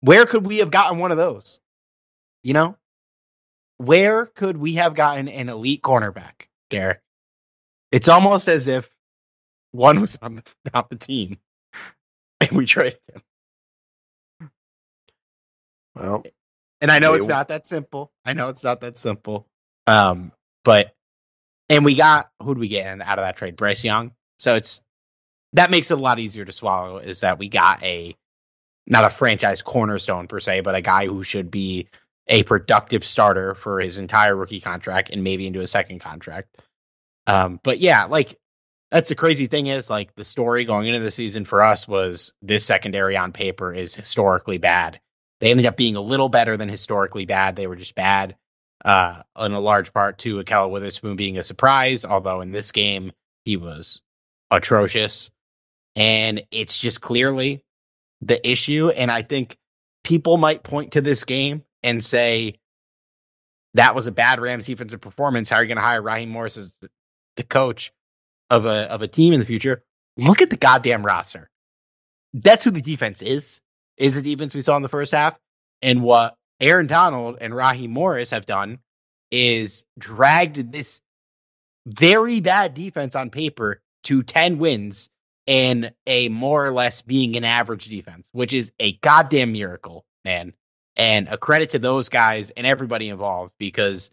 [0.00, 1.58] where could we have gotten one of those?
[2.42, 2.76] You know?
[3.78, 7.00] Where could we have gotten an elite cornerback Derek?
[7.90, 8.88] It's almost as if
[9.72, 10.42] one was on the,
[10.74, 11.38] on the team
[12.40, 13.22] and we traded him.
[15.96, 16.24] Well,
[16.80, 18.12] and I know it's not that simple.
[18.24, 19.46] I know it's not that simple.
[19.86, 20.32] Um,
[20.64, 20.94] but
[21.68, 23.56] and we got who'd we get in out of that trade?
[23.56, 24.12] Bryce Young.
[24.38, 24.80] So it's
[25.54, 26.98] that makes it a lot easier to swallow.
[26.98, 28.14] Is that we got a
[28.86, 31.88] not a franchise cornerstone per se, but a guy who should be
[32.28, 36.56] a productive starter for his entire rookie contract and maybe into a second contract.
[37.26, 38.38] Um, but yeah, like
[38.90, 42.32] that's the crazy thing is like the story going into the season for us was
[42.42, 45.00] this secondary on paper is historically bad.
[45.40, 47.56] They ended up being a little better than historically bad.
[47.56, 48.36] They were just bad.
[48.84, 53.12] Uh, in a large part to Ahkello Witherspoon being a surprise, although in this game
[53.44, 54.02] he was
[54.50, 55.30] atrocious.
[55.96, 57.64] And it's just clearly
[58.20, 58.90] the issue.
[58.90, 59.56] And I think
[60.04, 62.60] people might point to this game and say
[63.74, 65.48] that was a bad Rams defensive performance.
[65.48, 66.70] How are you going to hire Raheem Morris as
[67.36, 67.92] the coach
[68.50, 69.84] of a of a team in the future,
[70.16, 71.50] look at the goddamn roster.
[72.34, 73.60] That's who the defense is.
[73.96, 75.38] Is the defense we saw in the first half,
[75.82, 78.78] and what Aaron Donald and Raheem Morris have done
[79.30, 81.00] is dragged this
[81.86, 85.08] very bad defense on paper to 10 wins
[85.46, 90.52] and a more or less being an average defense, which is a goddamn miracle, man.
[90.96, 94.10] And a credit to those guys and everybody involved because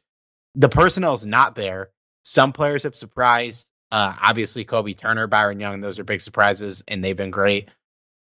[0.53, 1.89] the personnel is not there.
[2.23, 3.65] Some players have surprised.
[3.91, 7.69] Uh, obviously, Kobie Turner, Byron Young, those are big surprises, and they've been great.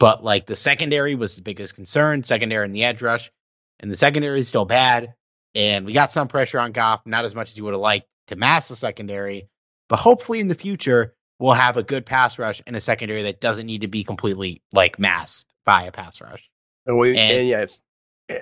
[0.00, 3.30] But like the secondary was the biggest concern, secondary and the edge rush,
[3.78, 5.14] and the secondary is still bad.
[5.54, 8.08] And we got some pressure on Goff, not as much as you would have liked
[8.28, 9.48] to mask the secondary,
[9.88, 13.40] but hopefully in the future we'll have a good pass rush and a secondary that
[13.40, 16.48] doesn't need to be completely like masked by a pass rush.
[16.86, 17.80] And, we, and, and yeah, it's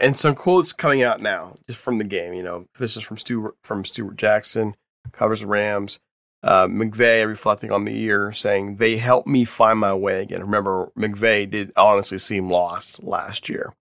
[0.01, 2.35] and some quotes coming out now just from the game.
[2.35, 4.77] You know, this is from Stu from Stewart Jackson
[5.12, 5.99] covers the Rams.
[6.42, 10.40] Uh, McVay reflecting on the year, saying they helped me find my way again.
[10.40, 13.74] Remember, McVay did honestly seem lost last year,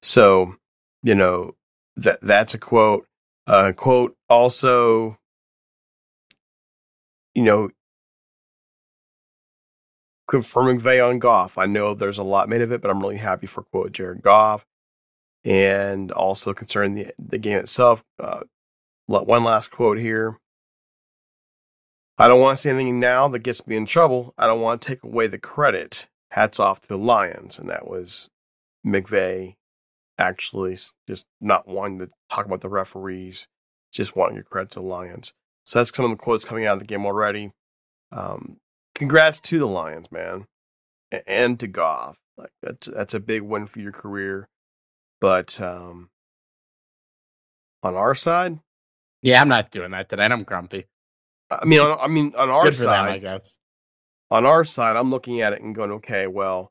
[0.00, 0.56] so
[1.02, 1.54] you know
[1.96, 3.06] that that's a quote.
[3.46, 5.18] Uh, quote also,
[7.34, 7.70] you know,
[10.30, 11.58] for McVay on Goff.
[11.58, 14.22] I know there's a lot made of it, but I'm really happy for quote Jared
[14.22, 14.66] Goff,
[15.44, 18.02] and also concerning the the game itself.
[18.18, 18.40] Uh,
[19.06, 20.38] one last quote here.
[22.20, 24.34] I don't want to say anything now that gets me in trouble.
[24.36, 26.08] I don't want to take away the credit.
[26.32, 28.28] Hats off to the Lions, and that was
[28.84, 29.54] McVay
[30.18, 30.76] actually
[31.06, 33.46] just not wanting to talk about the referees,
[33.92, 35.32] just wanting to credit to the Lions.
[35.64, 37.52] So that's some of the quotes coming out of the game already.
[38.10, 38.56] Um,
[38.94, 40.46] congrats to the Lions, man,
[41.26, 42.18] and to Goff.
[42.36, 44.48] Like that's that's a big win for your career.
[45.20, 46.10] But um,
[47.82, 48.58] on our side,
[49.22, 50.32] yeah, I'm not doing that tonight.
[50.32, 50.86] I'm grumpy.
[51.50, 53.58] I mean, on, I mean, on our side, them, I guess.
[54.30, 56.70] On our side, I'm looking at it and going, okay, well,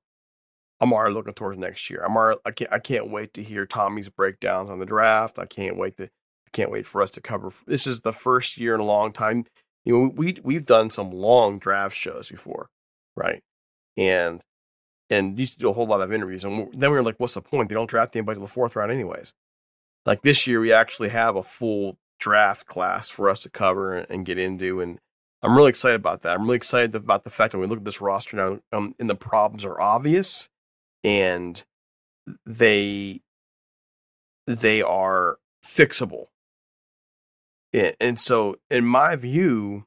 [0.80, 2.04] I'm already looking towards next year.
[2.06, 5.40] I'm already, I can't, I can't wait to hear Tommy's breakdowns on the draft.
[5.40, 7.52] I can't wait to, I can't wait for us to cover.
[7.66, 9.46] This is the first year in a long time.
[9.86, 12.70] You know, we we've done some long draft shows before,
[13.16, 13.42] right?
[13.96, 14.42] And
[15.10, 17.34] and used to do a whole lot of interviews, and then we were like, what's
[17.36, 17.70] the point?
[17.70, 19.34] They don't draft anybody in the fourth round, anyways.
[20.06, 24.26] Like this year, we actually have a full draft class for us to cover and
[24.26, 24.82] get into.
[24.82, 25.00] And
[25.42, 26.36] I'm really excited about that.
[26.36, 29.10] I'm really excited about the fact that we look at this roster now um, and
[29.10, 30.50] the problems are obvious
[31.04, 31.64] and
[32.46, 33.22] they
[34.46, 36.28] they are fixable.
[37.74, 39.86] And so, in my view,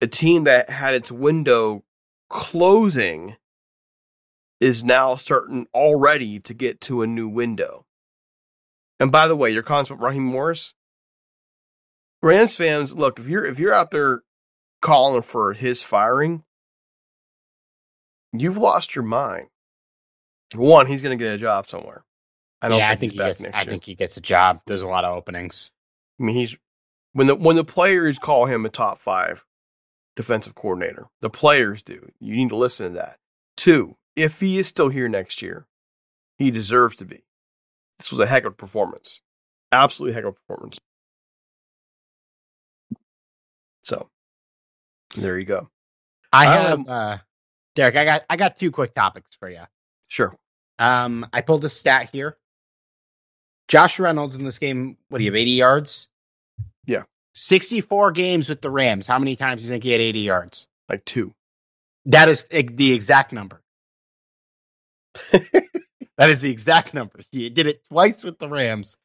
[0.00, 1.84] a team that had its window
[2.30, 3.36] closing
[4.58, 7.84] is now certain already to get to a new window.
[9.02, 10.74] And by the way, your comments about Raheem Morris,
[12.22, 14.22] Rams fans, look if you're if you're out there
[14.80, 16.44] calling for his firing,
[18.32, 19.48] you've lost your mind.
[20.54, 22.04] One, he's going to get a job somewhere.
[22.60, 22.78] I don't.
[22.78, 23.70] Yeah, think I think he gets, I year.
[23.70, 24.60] think he gets a job.
[24.68, 25.72] There's a lot of openings.
[26.20, 26.56] I mean, he's
[27.12, 29.44] when the when the players call him a top five
[30.14, 32.08] defensive coordinator, the players do.
[32.20, 33.18] You need to listen to that.
[33.56, 35.66] Two, if he is still here next year,
[36.38, 37.24] he deserves to be.
[38.02, 39.20] This was a heck of a performance.
[39.70, 40.80] Absolutely heck of a performance.
[43.84, 44.08] So
[45.16, 45.70] there you go.
[46.32, 47.18] I have um, uh
[47.76, 49.62] Derek, I got I got two quick topics for you.
[50.08, 50.36] Sure.
[50.80, 52.36] Um I pulled a stat here.
[53.68, 56.08] Josh Reynolds in this game, what do you have, 80 yards?
[56.86, 57.04] Yeah.
[57.34, 59.06] 64 games with the Rams.
[59.06, 60.66] How many times do you think he had 80 yards?
[60.88, 61.32] Like two.
[62.06, 63.62] That is the exact number.
[66.18, 67.20] That is the exact number.
[67.30, 68.96] He did it twice with the Rams.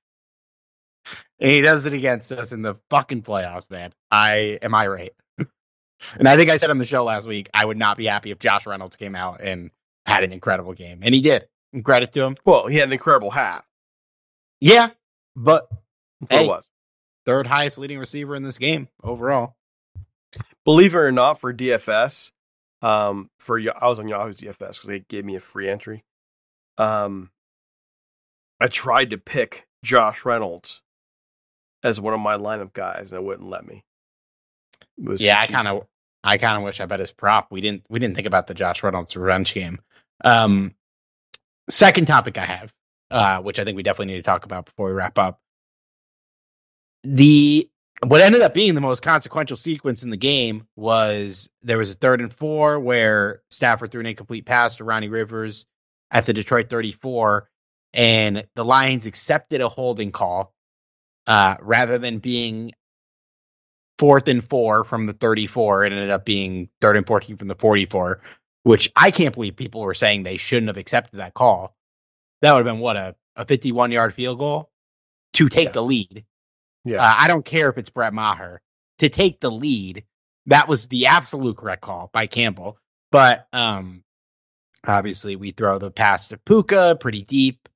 [1.39, 3.93] And he does it against us in the fucking playoffs, man.
[4.12, 5.13] I am I right?
[5.38, 8.32] and I think I said on the show last week, I would not be happy
[8.32, 9.72] if Josh Reynolds came out and
[10.06, 11.00] had an incredible game.
[11.04, 11.48] And he did.
[11.74, 12.38] And credit to him.
[12.46, 13.65] Well, he had an incredible half.
[14.60, 14.89] Yeah,
[15.36, 15.70] but
[16.30, 16.65] hey, was.
[17.26, 19.56] third highest leading receiver in this game overall.
[20.65, 22.32] Believe it or not, for DFS,
[22.82, 26.04] um, for I was on Yahoo's DFS because they gave me a free entry.
[26.78, 27.32] Um,
[28.60, 30.82] I tried to pick Josh Reynolds
[31.84, 33.84] as one of my lineup guys, and it wouldn't let me.
[35.18, 35.86] yeah, I kind of,
[36.24, 37.52] I kind of wish I bet his prop.
[37.52, 39.80] We didn't, we didn't think about the Josh Reynolds revenge game.
[40.24, 40.74] Um,
[41.70, 42.74] second topic I have,
[43.12, 45.40] uh, which I think we definitely need to talk about before we wrap up.
[47.04, 47.70] The
[48.06, 51.96] what ended up being the most consequential sequence in the game was there was a
[51.96, 55.66] third and four where Stafford threw an incomplete pass to Ronnie Rivers
[56.12, 57.50] at the Detroit 34,
[57.93, 60.54] and the Lions accepted a holding call
[61.26, 62.72] uh, rather than being
[63.98, 65.86] fourth and four from the 34.
[65.86, 68.22] It ended up being third and 14 from the 44,
[68.63, 71.76] which I can't believe people were saying they shouldn't have accepted that call.
[72.41, 74.70] That would have been what a, a 51 yard field goal
[75.34, 75.72] to take yeah.
[75.72, 76.26] the lead.
[76.86, 77.02] Yeah.
[77.02, 78.62] Uh, I don't care if it's Brett Maher
[79.00, 80.06] to take the lead.
[80.46, 82.78] That was the absolute correct call by Campbell.
[83.12, 84.04] But um,
[84.88, 87.67] Obviously, we throw the pass to Puka pretty deep.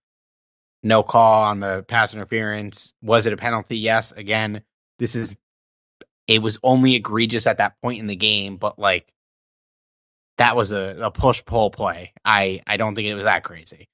[0.84, 2.94] No call on the pass interference.
[3.02, 3.78] Was it a penalty?
[3.78, 4.12] Yes.
[4.12, 4.64] Again,
[4.98, 5.36] this is
[6.28, 9.12] it was only egregious at that point in the game, but like
[10.38, 12.14] that was a, a push pull play.
[12.24, 13.90] I I don't think it was that crazy.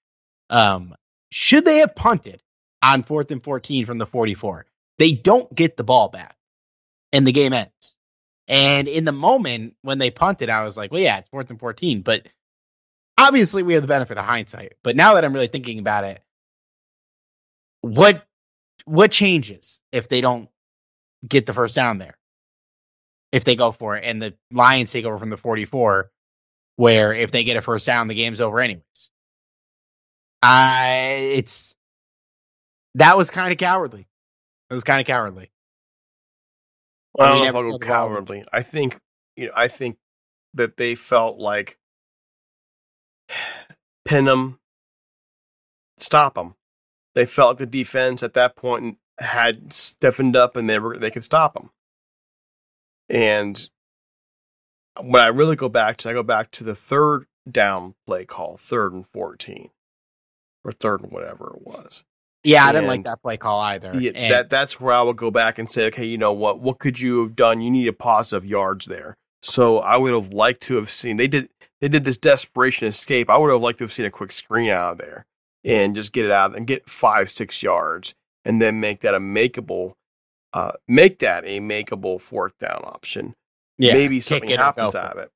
[0.49, 0.95] Um,
[1.31, 2.41] should they have punted
[2.83, 4.65] on fourth and fourteen from the forty four?
[4.97, 6.35] They don't get the ball back,
[7.11, 7.95] and the game ends.
[8.47, 11.59] And in the moment when they punted, I was like, well, yeah, it's fourth and
[11.59, 12.27] fourteen, but
[13.17, 16.21] obviously we have the benefit of hindsight, but now that I'm really thinking about it,
[17.81, 18.25] what
[18.85, 20.49] what changes if they don't
[21.27, 22.17] get the first down there?
[23.31, 26.09] If they go for it and the Lions take over from the 44,
[26.77, 29.09] where if they get a first down, the game's over anyways.
[30.41, 31.75] I it's
[32.95, 34.07] that was kind of cowardly.
[34.69, 35.51] It was kind of cowardly.
[37.13, 38.43] Well, I don't know if I'll go cowardly.
[38.53, 38.99] I think
[39.35, 39.53] you know.
[39.55, 39.97] I think
[40.53, 41.77] that they felt like
[44.05, 44.59] pin them,
[45.97, 46.55] stop them.
[47.15, 51.11] They felt like the defense at that point had stiffened up and they were they
[51.11, 51.71] could stop them.
[53.09, 53.69] And
[55.01, 58.57] when I really go back to, I go back to the third down play call,
[58.57, 59.69] third and fourteen,
[60.63, 62.03] or third and whatever it was.
[62.43, 63.93] Yeah, I didn't like that play call either.
[63.99, 66.59] Yeah, and that that's where I would go back and say, okay, you know what?
[66.59, 67.61] What could you have done?
[67.61, 69.17] You need a positive yards there.
[69.41, 71.49] So I would have liked to have seen they did
[71.81, 73.29] they did this desperation escape.
[73.29, 75.25] I would have liked to have seen a quick screen out of there
[75.63, 78.15] and just get it out and get five six yards
[78.45, 79.93] and then make that a makeable
[80.53, 83.35] uh, make that a makeable fourth down option.
[83.77, 85.31] Yeah, maybe something happens out of it.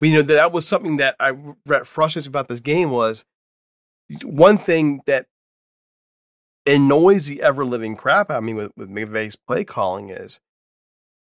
[0.00, 1.32] But you know that was something that I
[1.84, 3.24] frustrated about this game was
[4.24, 5.26] one thing that
[6.66, 10.40] annoys the ever living crap out of me with, with McVay's play calling is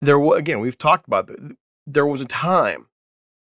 [0.00, 2.86] there again we've talked about the, there was a time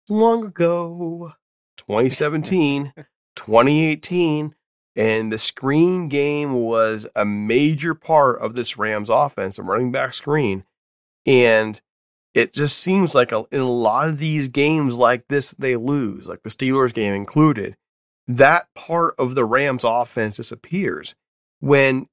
[0.10, 1.34] long ago
[1.78, 2.94] 2017
[3.36, 4.56] 2018
[4.96, 10.14] and the screen game was a major part of this Rams offense, the running back
[10.14, 10.66] screen.
[11.26, 11.82] And
[12.34, 16.28] it just seems like a, in a lot of these games like this, they lose,
[16.28, 17.76] like the Steelers game included.
[18.28, 21.16] That part of the Rams offense disappears
[21.60, 22.08] when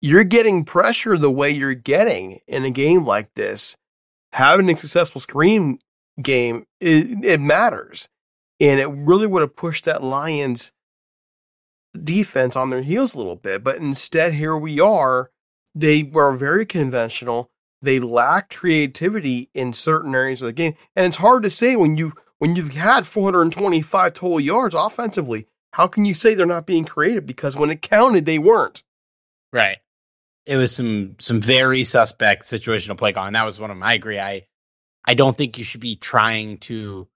[0.00, 3.76] you're getting pressure the way you're getting in a game like this.
[4.32, 5.78] Having a successful screen
[6.20, 8.08] game, it, it matters.
[8.60, 10.72] And it really would have pushed that Lions
[12.02, 13.62] defense on their heels a little bit.
[13.62, 15.30] But instead, here we are.
[15.74, 17.50] They were very conventional.
[17.82, 21.96] They lack creativity in certain areas of the game, and it's hard to say when
[21.96, 25.46] you when you've had 425 total yards offensively.
[25.72, 27.26] How can you say they're not being creative?
[27.26, 28.84] Because when it counted, they weren't.
[29.52, 29.78] Right.
[30.46, 33.82] It was some some very suspect situational play call, and That was one of them.
[33.82, 34.18] I agree.
[34.18, 34.46] I
[35.04, 37.06] I don't think you should be trying to,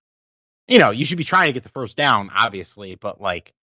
[0.66, 3.54] you know, you should be trying to get the first down, obviously, but like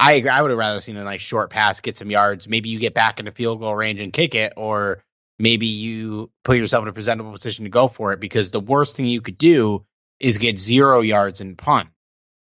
[0.00, 0.30] I agree.
[0.30, 2.48] I would have rather seen a nice short pass, get some yards.
[2.48, 5.04] Maybe you get back into field goal range and kick it, or
[5.38, 8.18] maybe you put yourself in a presentable position to go for it.
[8.18, 9.84] Because the worst thing you could do
[10.18, 11.90] is get zero yards and punt,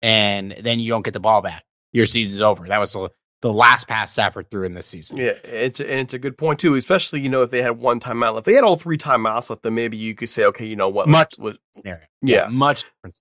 [0.03, 1.64] and then you don't get the ball back.
[1.91, 2.69] Your season's over.
[2.69, 3.09] That was the,
[3.41, 5.16] the last pass Stafford threw in this season.
[5.16, 6.74] Yeah, it's and it's a good point too.
[6.74, 9.62] Especially you know if they had one timeout left, they had all three timeouts left,
[9.62, 12.03] then maybe you could say, okay, you know what, much was, scenario.
[12.22, 13.20] Yeah, yeah, much different.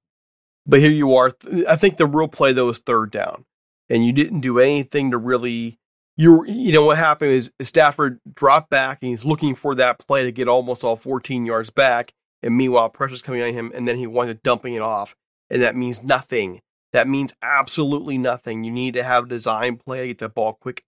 [0.66, 1.32] But here you are.
[1.68, 3.46] I think the real play though is third down
[3.90, 5.80] and you didn't do anything to really
[6.16, 10.24] you you know what happened is Stafford dropped back and he's looking for that play
[10.24, 13.98] to get almost all 14 yards back and meanwhile pressure's coming on him and then
[13.98, 15.16] he wanted dumping it off
[15.50, 16.62] and that means nothing
[16.94, 20.84] that means absolutely nothing you need to have a design play get the ball quick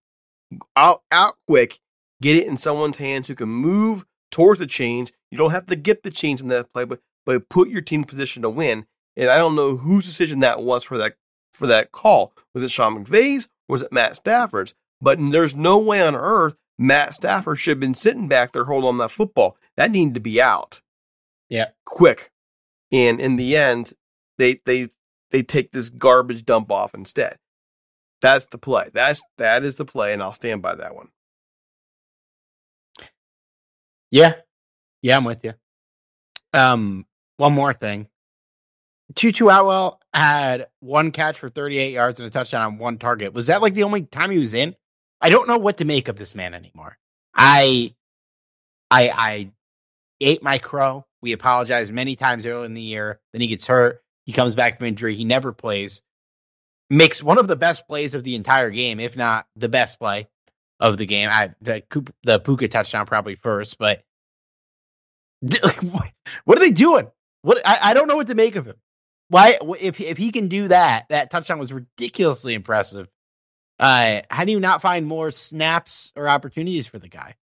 [0.76, 1.80] out out quick
[2.20, 5.76] get it in someone's hands who can move towards the change you don't have to
[5.76, 8.86] get the change in that play but but put your team in position to win
[9.16, 11.16] and I don't know whose decision that was for that
[11.52, 12.32] for that call.
[12.54, 13.48] Was it Sean McVay's?
[13.68, 14.74] Was it Matt Stafford's?
[15.00, 18.88] But there's no way on earth Matt Stafford should have been sitting back there holding
[18.88, 19.56] on that football.
[19.76, 20.80] That needed to be out.
[21.48, 21.70] Yeah.
[21.84, 22.30] Quick.
[22.90, 23.92] And in the end,
[24.38, 24.88] they they
[25.30, 27.38] they take this garbage dump off instead.
[28.20, 28.90] That's the play.
[28.92, 31.08] That's that is the play, and I'll stand by that one.
[34.10, 34.34] Yeah.
[35.02, 35.54] Yeah, I'm with you.
[36.52, 37.06] Um,
[37.36, 38.08] one more thing.
[39.14, 43.32] Tutu Atwell had one catch for 38 yards and a touchdown on one target.
[43.32, 44.76] Was that like the only time he was in?
[45.20, 46.98] I don't know what to make of this man anymore.
[47.34, 47.94] I,
[48.90, 49.52] I, I
[50.20, 51.06] ate my crow.
[51.22, 53.20] We apologized many times early in the year.
[53.32, 54.02] Then he gets hurt.
[54.30, 55.16] He comes back from injury.
[55.16, 56.02] He never plays.
[56.88, 60.28] Makes one of the best plays of the entire game, if not the best play
[60.78, 61.28] of the game.
[61.32, 61.82] I the
[62.22, 64.04] the Puka touchdown probably first, but
[65.42, 67.08] what are they doing?
[67.42, 68.76] What I, I don't know what to make of him.
[69.30, 73.08] Why if if he can do that, that touchdown was ridiculously impressive.
[73.80, 77.34] Uh, how do you not find more snaps or opportunities for the guy?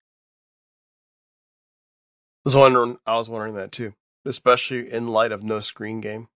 [2.45, 2.97] I was wondering.
[3.05, 3.93] I was wondering that too,
[4.25, 6.29] especially in light of no screen game.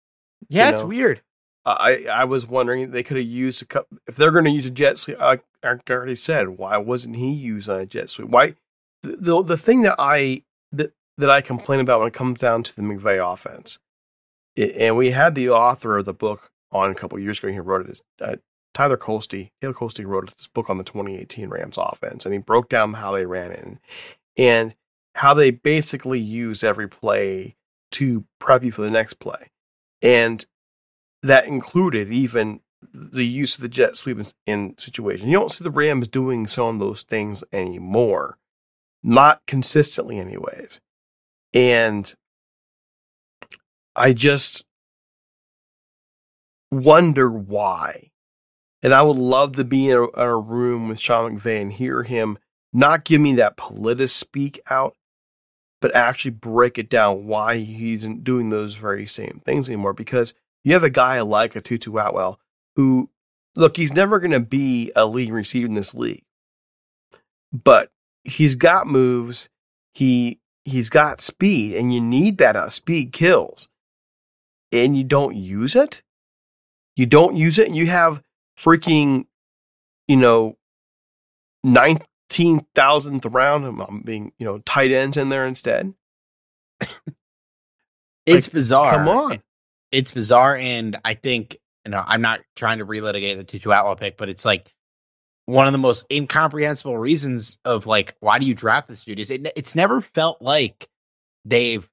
[0.49, 1.21] Yeah, you it's weird.
[1.65, 4.65] I I was wondering they could have used a couple, if they're going to use
[4.65, 5.21] a jet sweep.
[5.21, 8.29] I, I already said why wasn't he used on a jet sweep?
[8.29, 8.55] Why
[9.03, 12.63] the, the the thing that I that that I complain about when it comes down
[12.63, 13.79] to the McVay offense
[14.57, 17.49] and we had the author of the book on a couple years ago.
[17.49, 18.01] He wrote it.
[18.19, 18.35] Uh,
[18.73, 19.51] Tyler Colsty.
[19.61, 23.11] Taylor Colsty wrote this book on the 2018 Rams offense, and he broke down how
[23.11, 23.79] they ran it and,
[24.37, 24.75] and
[25.15, 27.55] how they basically use every play
[27.91, 29.49] to prep you for the next play,
[30.01, 30.45] and
[31.21, 32.61] that included even
[32.93, 35.29] the use of the jet sweep in, in situations.
[35.29, 38.37] You don't see the Rams doing some of those things anymore,
[39.03, 40.79] not consistently, anyways.
[41.53, 42.13] And
[43.95, 44.65] I just
[46.71, 48.09] wonder why.
[48.81, 51.73] And I would love to be in a, in a room with Sean McVay and
[51.73, 52.39] hear him
[52.73, 54.95] not give me that politis speak out,
[55.81, 59.93] but actually break it down why he isn't doing those very same things anymore.
[59.93, 62.39] Because you have a guy like a Tutu Atwell
[62.75, 63.09] who,
[63.55, 66.23] look, he's never going to be a leading receiver in this league,
[67.51, 67.89] but
[68.23, 69.49] he's got moves.
[69.93, 72.55] He he's got speed, and you need that.
[72.55, 73.67] Uh, speed kills,
[74.71, 76.01] and you don't use it.
[76.95, 77.67] You don't use it.
[77.67, 78.21] And you have
[78.57, 79.25] freaking,
[80.07, 80.57] you know,
[81.63, 83.65] ninth 15,000th round.
[83.65, 85.93] I'm being, you know, tight ends in there instead.
[88.25, 88.91] it's like, bizarre.
[88.91, 89.43] Come on.
[89.91, 90.55] It's bizarre.
[90.55, 94.29] And I think, you know, I'm not trying to relitigate the Tutu Atwell pick, but
[94.29, 94.71] it's like
[95.45, 99.19] one of the most incomprehensible reasons of like, why do you draft this dude?
[99.19, 100.87] Is it, it's never felt like
[101.45, 101.87] they've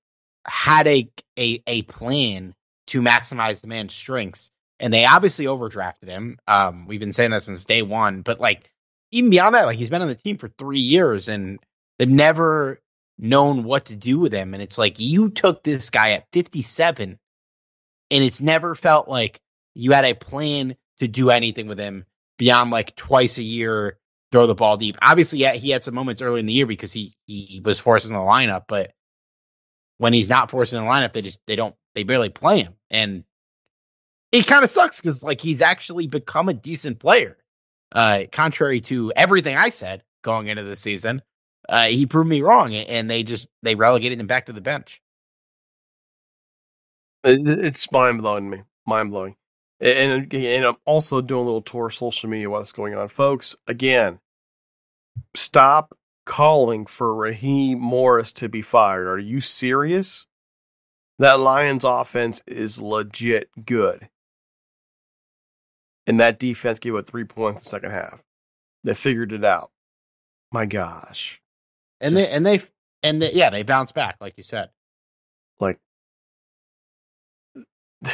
[0.47, 2.55] had a, a, a plan
[2.89, 4.51] to maximize the man's strengths.
[4.80, 6.39] And they obviously overdrafted him.
[6.47, 8.70] Um, we've been saying that since day one, but like,
[9.11, 11.59] even beyond that like he's been on the team for 3 years and
[11.98, 12.80] they've never
[13.18, 17.18] known what to do with him and it's like you took this guy at 57
[18.11, 19.40] and it's never felt like
[19.74, 22.04] you had a plan to do anything with him
[22.38, 23.98] beyond like twice a year
[24.30, 24.96] throw the ball deep.
[25.00, 28.12] Obviously, yeah, he had some moments early in the year because he he was forcing
[28.12, 28.92] the lineup, but
[29.96, 33.24] when he's not forcing the lineup, they just they don't they barely play him, and
[34.32, 37.38] it kind of sucks because like he's actually become a decent player.
[37.93, 41.22] Uh, contrary to everything I said going into the season,
[41.68, 45.01] uh, he proved me wrong, and they just they relegated him back to the bench.
[47.24, 49.36] It's mind blowing me, mind blowing.
[49.80, 53.09] And, and I'm also doing a little tour social media what's going on.
[53.09, 54.18] Folks, again,
[55.34, 59.07] stop calling for Raheem Morris to be fired.
[59.07, 60.26] Are you serious?
[61.18, 64.09] That Lions offense is legit good.
[66.09, 68.22] And that defense gave up three points in the second half.
[68.82, 69.70] They figured it out.
[70.50, 71.42] My gosh.
[72.00, 72.62] And Just, they and they
[73.02, 74.70] and they, yeah, they bounced back, like you said.
[75.61, 75.78] Like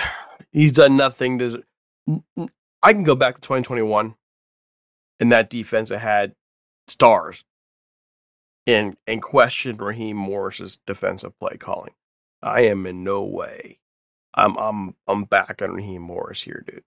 [0.53, 1.63] he's done nothing to.
[2.83, 4.17] I can go back to 2021,
[5.21, 6.35] and that defense had
[6.89, 7.45] stars,
[8.67, 11.95] and and question Raheem Morris's defensive play calling.
[12.43, 13.79] I am in no way.
[14.35, 16.83] I'm I'm I'm back on Raheem Morris here, dude.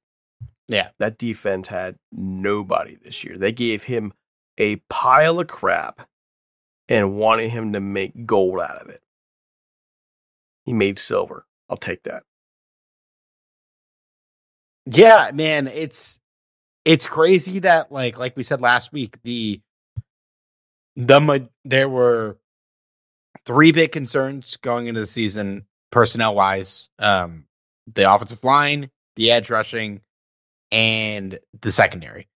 [0.68, 3.38] Yeah, that defense had nobody this year.
[3.38, 4.14] They gave him
[4.58, 6.08] a pile of crap
[6.90, 9.02] and wanted him to make gold out of it.
[10.66, 11.46] He made silver.
[11.70, 12.24] I'll take that.
[14.86, 16.20] Yeah, man, it's
[16.86, 19.62] it's crazy that like like we said last week, the
[20.96, 21.20] the
[21.66, 22.38] there were
[23.46, 26.90] three big concerns going into the season personnel wise.
[27.00, 27.46] Um
[27.94, 30.02] the offensive line, the edge rushing,
[30.72, 32.28] and the secondary.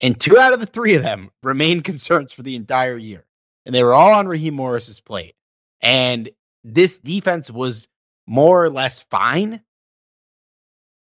[0.00, 3.24] And two out of the three of them remained concerns for the entire year.
[3.64, 5.34] And they were all on Raheem Morris's plate.
[5.80, 6.30] And
[6.64, 7.88] this defense was
[8.26, 9.60] more or less fine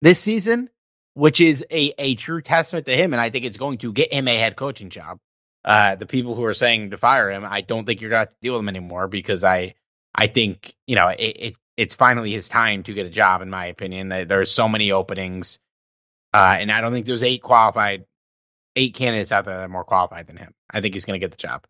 [0.02, 0.70] this season
[1.14, 3.12] which is a, a true testament to him.
[3.12, 5.18] And I think it's going to get him a head coaching job.
[5.64, 8.30] Uh, the people who are saying to fire him, I don't think you're going to
[8.30, 9.74] have to deal with him anymore because I,
[10.14, 13.50] I think, you know, it, it it's finally his time to get a job, in
[13.50, 14.08] my opinion.
[14.08, 15.58] There's so many openings.
[16.32, 18.04] Uh, and I don't think there's eight qualified,
[18.76, 20.52] eight candidates out there that are more qualified than him.
[20.70, 21.64] I think he's going to get the job.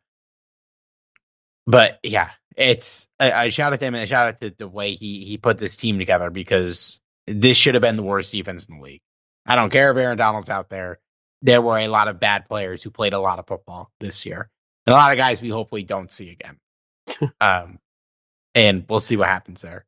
[1.67, 4.95] But yeah, it's I, I shout at him and I shout out to the way
[4.95, 8.77] he he put this team together because this should have been the worst defense in
[8.77, 9.03] the league.
[9.47, 10.99] I don't care if Aaron Donald's out there.
[11.43, 14.51] There were a lot of bad players who played a lot of football this year.
[14.87, 16.59] And a lot of guys we hopefully don't see again.
[17.41, 17.79] um,
[18.55, 19.87] and we'll see what happens there.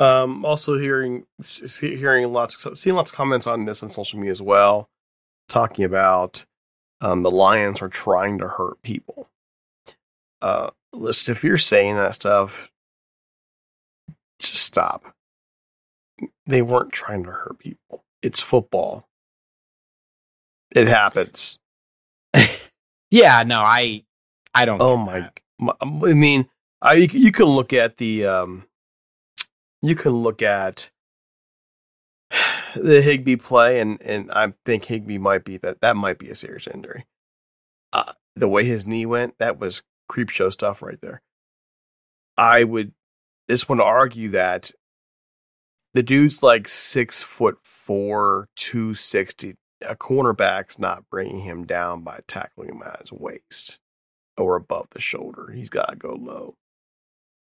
[0.00, 1.26] Um, also hearing
[1.80, 4.88] hearing lots seeing lots of comments on this on social media as well,
[5.48, 6.44] talking about
[7.00, 9.28] um, the Lions are trying to hurt people.
[10.42, 12.70] Uh, listen, if you're saying that stuff,
[14.38, 15.14] just stop.
[16.46, 19.08] They weren't trying to hurt people it's football.
[20.70, 21.58] It happens.
[23.10, 24.04] yeah, no, I,
[24.54, 24.80] I don't.
[24.80, 26.48] Oh my, my, I mean,
[26.80, 28.64] I you can look at the, um,
[29.82, 30.90] you can look at
[32.74, 36.34] the Higbee play, and and I think Higbee might be that that might be a
[36.34, 37.06] serious injury.
[37.92, 41.22] Uh, the way his knee went, that was creep show stuff right there.
[42.36, 42.92] I would
[43.48, 44.72] just want to argue that
[45.92, 49.56] the dude's like six foot four, 260.
[49.82, 53.78] A cornerback's not bringing him down by tackling him at his waist
[54.36, 55.50] or above the shoulder.
[55.52, 56.54] He's got to go low.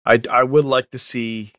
[0.06, 1.54] I, I would like to see.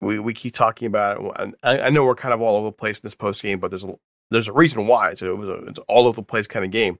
[0.00, 1.54] We we keep talking about it.
[1.62, 3.70] I, I know we're kind of all over the place in this post game, but
[3.70, 3.94] there's a,
[4.30, 5.10] there's a reason why.
[5.10, 6.98] It's, it was a, it's all over the place kind of game.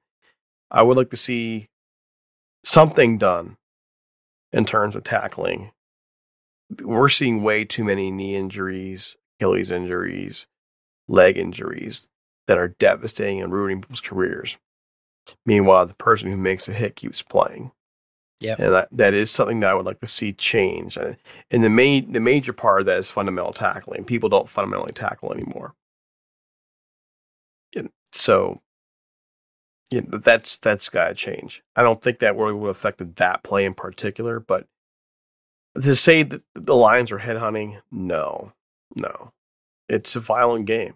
[0.70, 1.68] I would like to see
[2.64, 3.57] something done
[4.53, 5.72] in terms of tackling.
[6.82, 10.46] We're seeing way too many knee injuries, Achilles injuries,
[11.07, 12.09] leg injuries
[12.46, 14.59] that are devastating and ruining people's careers.
[15.46, 17.72] Meanwhile, the person who makes the hit keeps playing.
[18.41, 20.97] Yeah, and that, that is something that I would like to see change.
[20.97, 24.05] And the main, the major part of that is fundamental tackling.
[24.05, 25.74] People don't fundamentally tackle anymore.
[27.74, 28.61] And so,
[29.91, 31.62] yeah, that's that's got to change.
[31.74, 34.66] I don't think that really would have affected that play in particular, but
[35.80, 38.53] to say that the Lions are headhunting, no,
[38.95, 39.32] no,
[39.89, 40.95] it's a violent game.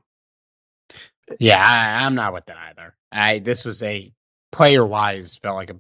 [1.41, 2.95] Yeah, I, I'm not with that either.
[3.11, 4.13] I this was a
[4.53, 5.77] player wise felt like a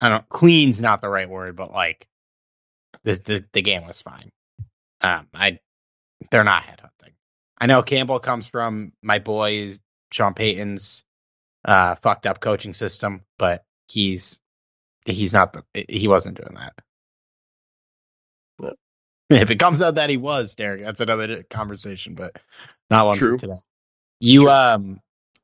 [0.00, 2.06] I don't clean's not the right word, but like
[3.04, 4.30] the the, the game was fine.
[5.00, 5.58] Um, I
[6.30, 7.12] they're not headhunting.
[7.58, 9.76] I know Campbell comes from my boy
[10.12, 11.04] Sean Payton's
[11.64, 14.38] uh, fucked up coaching system, but he's
[15.06, 16.74] he's not the he wasn't doing that.
[19.30, 22.36] If it comes out that he was, Derek, that's another conversation, but
[22.90, 23.38] not one True.
[23.38, 23.56] today.
[24.20, 24.50] You True.
[24.50, 25.00] um,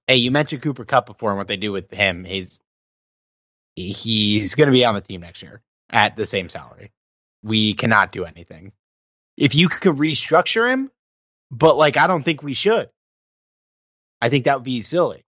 [0.06, 2.24] hey, you mentioned Cooper Kupp before and what they do with him.
[2.24, 2.60] He's
[3.88, 6.92] he's going to be on the team next year at the same salary.
[7.42, 8.72] We cannot do anything.
[9.36, 10.90] If you could restructure him,
[11.50, 12.90] but like I don't think we should.
[14.20, 15.24] I think that would be silly.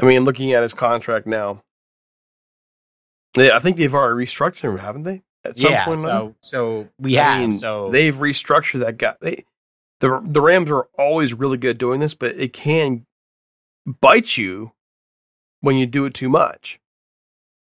[0.00, 1.62] I mean, looking at his contract now,
[3.36, 5.22] yeah, I think they've already restructured him, haven't they?
[5.44, 9.14] At some yeah, point, so so we I have mean, so they've restructured that guy.
[9.20, 9.44] They,
[10.00, 13.04] the the Rams are always really good doing this, but it can
[13.86, 14.72] bite you
[15.64, 16.80] when you do it too much.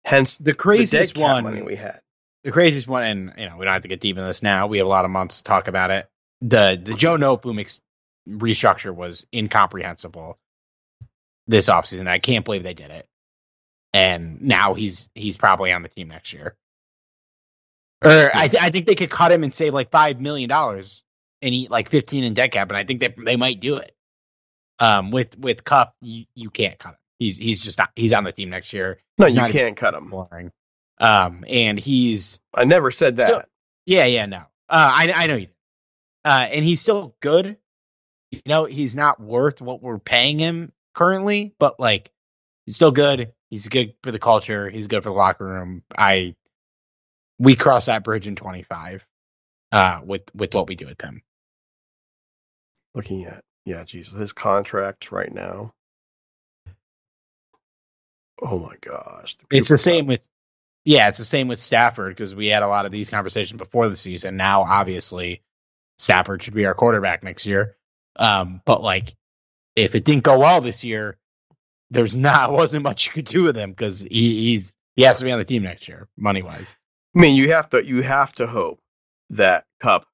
[0.04, 2.00] Hence, the craziest cat one we had.
[2.44, 4.66] the craziest one, and you know we don't have to get deep into this now.
[4.68, 6.08] We have a lot of months to talk about it.
[6.42, 7.80] The the Joe Noteboom ex-
[8.28, 10.38] restructure was incomprehensible
[11.48, 12.08] this offseason.
[12.08, 13.06] I can't believe they did it.
[13.94, 16.56] And now he's he's probably on the team next year.
[18.04, 21.04] Or I, th- I think they could cut him and save like five million dollars
[21.42, 23.94] and eat like fifteen in dead cap, and I think they they might do it.
[24.80, 26.98] Um, with with Kupp, you, you can't cut him.
[27.18, 27.90] He's he's just not.
[27.96, 28.98] He's on the team next year.
[29.18, 30.10] No, He's you can't cut him.
[30.10, 30.52] boring.
[30.98, 33.28] Um, and he's I never said that.
[33.28, 33.42] Still-
[33.86, 34.38] yeah, yeah, no.
[34.68, 35.48] Uh, I I know you.
[36.24, 37.56] Uh, and he's still good.
[38.32, 42.10] You know, he's not worth what we're paying him currently, but like,
[42.66, 43.32] he's still good.
[43.48, 44.68] He's good for the culture.
[44.68, 45.84] He's good for the locker room.
[45.96, 46.34] I
[47.38, 49.06] we cross that bridge in twenty five.
[49.72, 51.22] Uh, with with what we do with him.
[52.94, 55.74] Looking at yeah, Jesus, his contract right now.
[58.42, 60.26] Oh my gosh, It's the same with
[60.84, 63.88] yeah, it's the same with Stafford because we had a lot of these conversations before
[63.88, 64.36] the season.
[64.36, 65.42] Now, obviously,
[65.98, 67.76] Stafford should be our quarterback next year.
[68.14, 69.14] Um, but like,
[69.74, 71.18] if it didn't go well this year,
[71.90, 75.24] there's not wasn't much you could do with him because he, he's he has to
[75.24, 76.76] be on the team next year, money wise.
[77.16, 78.80] I mean, you have to you have to hope
[79.30, 80.06] that Kupp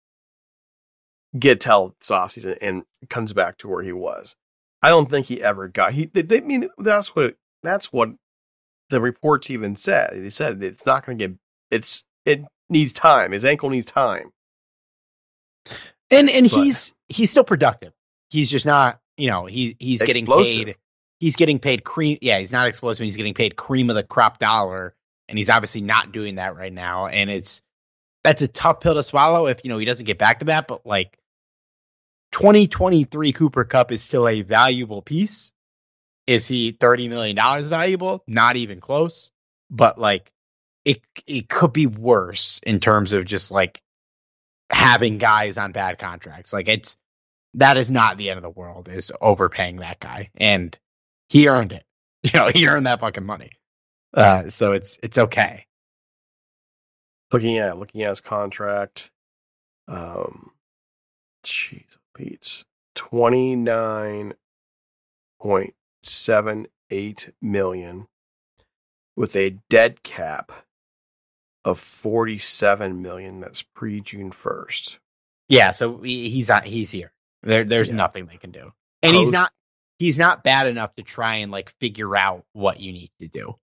[1.39, 4.37] gets held this offseason and comes back to where he was.
[4.81, 6.07] I don't think he ever got he.
[6.07, 8.11] They, they I mean that's what that's what
[8.91, 10.15] the reports even said.
[10.15, 11.37] He said it's not going to get
[11.71, 13.33] it's it needs time.
[13.33, 14.31] His ankle needs time.
[16.11, 17.93] And and But- he's he's still productive.
[18.31, 20.67] He's just not, you know, he he's getting Explosive.
[20.67, 20.77] paid.
[21.21, 22.19] He's getting paid cream.
[22.21, 23.05] Yeah, he's not explosive.
[23.05, 24.95] He's getting paid cream of the crop dollar,
[25.29, 27.07] and he's obviously not doing that right now.
[27.07, 27.63] And it's
[28.25, 30.67] that's a tough pill to swallow if you know he doesn't get back to that.
[30.67, 31.17] But like,
[32.33, 35.52] 2023 Cooper Kupp is still a valuable piece.
[36.33, 38.25] Is he 30 million dollars valuable?
[38.27, 39.31] Not even close.
[39.71, 40.33] But like,
[40.85, 43.83] it it could be worse in terms of just like
[44.71, 46.53] having guys on bad contracts.
[46.55, 46.97] Like it's
[47.55, 48.89] that is not the end of the world.
[48.89, 50.77] Is overpaying that guy, and
[51.29, 51.85] he earned it.
[52.25, 53.51] You know, he earned that fucking money.
[54.15, 55.67] Uh, so it's it's okay.
[57.33, 59.11] Looking at looking at his contract,
[59.89, 60.53] um,
[61.45, 62.65] jeez, Pete's
[62.95, 64.35] twenty nine
[65.41, 68.07] point seven eight million
[69.17, 70.53] with a dead cap
[71.65, 73.41] of forty seven million.
[73.41, 74.99] That's pre June first.
[75.49, 77.13] Yeah, so he's not, he's here.
[77.43, 77.95] There, there's Yeah.
[77.95, 78.73] nothing they can do,
[79.03, 79.53] and he's not
[79.99, 83.57] he's not bad enough to try and like figure out what you need to do.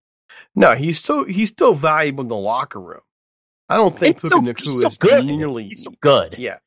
[0.56, 3.02] No, he's still he's still valuable in the locker room.
[3.68, 5.26] I don't think It's still- Puka he's Nacua is good.
[5.26, 6.36] nearly He's still good.
[6.38, 6.58] yeah.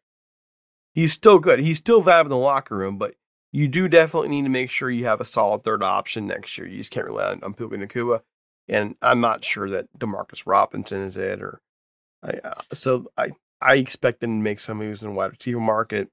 [0.95, 1.59] He's still good.
[1.59, 3.15] He's still valuable in the locker room, but
[3.53, 6.67] you do definitely need to make sure you have a solid third option next year.
[6.67, 8.23] You just can't rely on, on Puka Nacua.
[8.69, 11.61] And I'm not sure that Demarcus Robinson is it, or
[12.23, 15.61] I, uh, so I I expect them to make some moves in the wide receiver
[15.61, 16.09] market.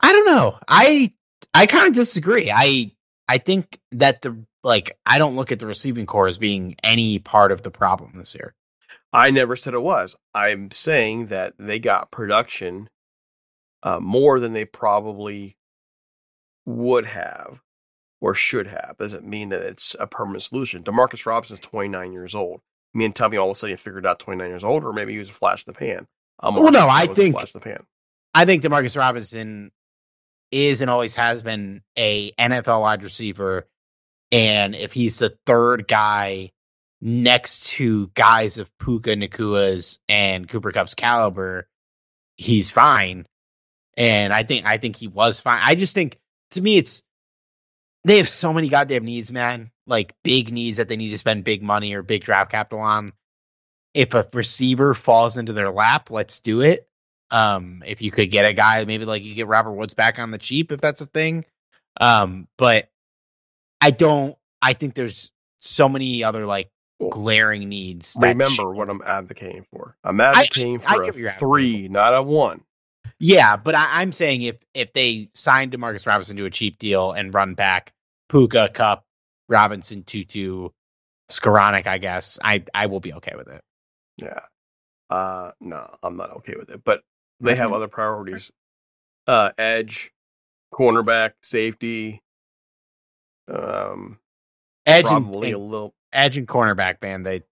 [0.00, 0.58] I don't know.
[0.68, 1.12] I
[1.54, 2.50] I kind of disagree.
[2.54, 2.92] I
[3.28, 7.20] I think that the like I don't look at the receiving core as being any
[7.20, 8.54] part of the problem this year.
[9.12, 10.16] I never said it was.
[10.34, 12.90] I'm saying that they got production
[13.82, 15.57] uh, more than they probably
[16.68, 17.62] would have
[18.20, 18.96] or should have.
[18.98, 20.82] Doesn't mean that it's a permanent solution.
[20.82, 22.60] Demarcus Robinson's 29 years old.
[22.94, 25.18] Me and me all of a sudden figured out 29 years old, or maybe he
[25.18, 26.06] was a flash in the pan.
[26.40, 27.86] Um, well, no, I think flash in the pan.
[28.34, 29.70] I think Demarcus Robinson
[30.50, 33.66] is and always has been a NFL wide receiver,
[34.32, 36.52] and if he's the third guy
[37.00, 41.68] next to guys of Puka Nacua's and Cooper Kupp's caliber,
[42.36, 43.26] he's fine.
[43.96, 45.60] And I think I think he was fine.
[45.62, 46.18] I just think
[46.52, 47.02] to me it's
[48.04, 49.70] they have so many goddamn needs, man.
[49.86, 53.12] Like big needs that they need to spend big money or big draft capital on.
[53.94, 56.88] If a receiver falls into their lap, let's do it.
[57.30, 60.30] Um, if you could get a guy, maybe like you get Robert Woods back on
[60.30, 61.44] the cheap, if that's a thing.
[62.00, 62.88] Um, but
[63.80, 64.36] I don't.
[64.62, 65.30] I think there's
[65.60, 66.70] so many other like
[67.10, 68.16] glaring needs.
[68.18, 69.96] Remember what I'm advocating for.
[70.04, 72.62] I'm advocating I, for I a three, not a one.
[73.20, 77.12] Yeah, but I, am saying if if they sign Demarcus Robinson to a cheap deal
[77.12, 77.92] and run back
[78.28, 79.04] Puka, Kupp,
[79.48, 80.68] Robinson, Tutu,
[81.30, 83.62] Skowronek, I guess I I will be okay with it.
[84.18, 84.40] Yeah.
[85.10, 86.84] Uh no, I'm not okay with it.
[86.84, 87.02] But
[87.40, 88.52] they have other priorities.
[89.26, 90.12] Uh edge,
[90.72, 92.22] cornerback, safety.
[93.52, 94.20] Um
[94.86, 97.24] edge probably and, a little edge and cornerback man.
[97.24, 97.42] They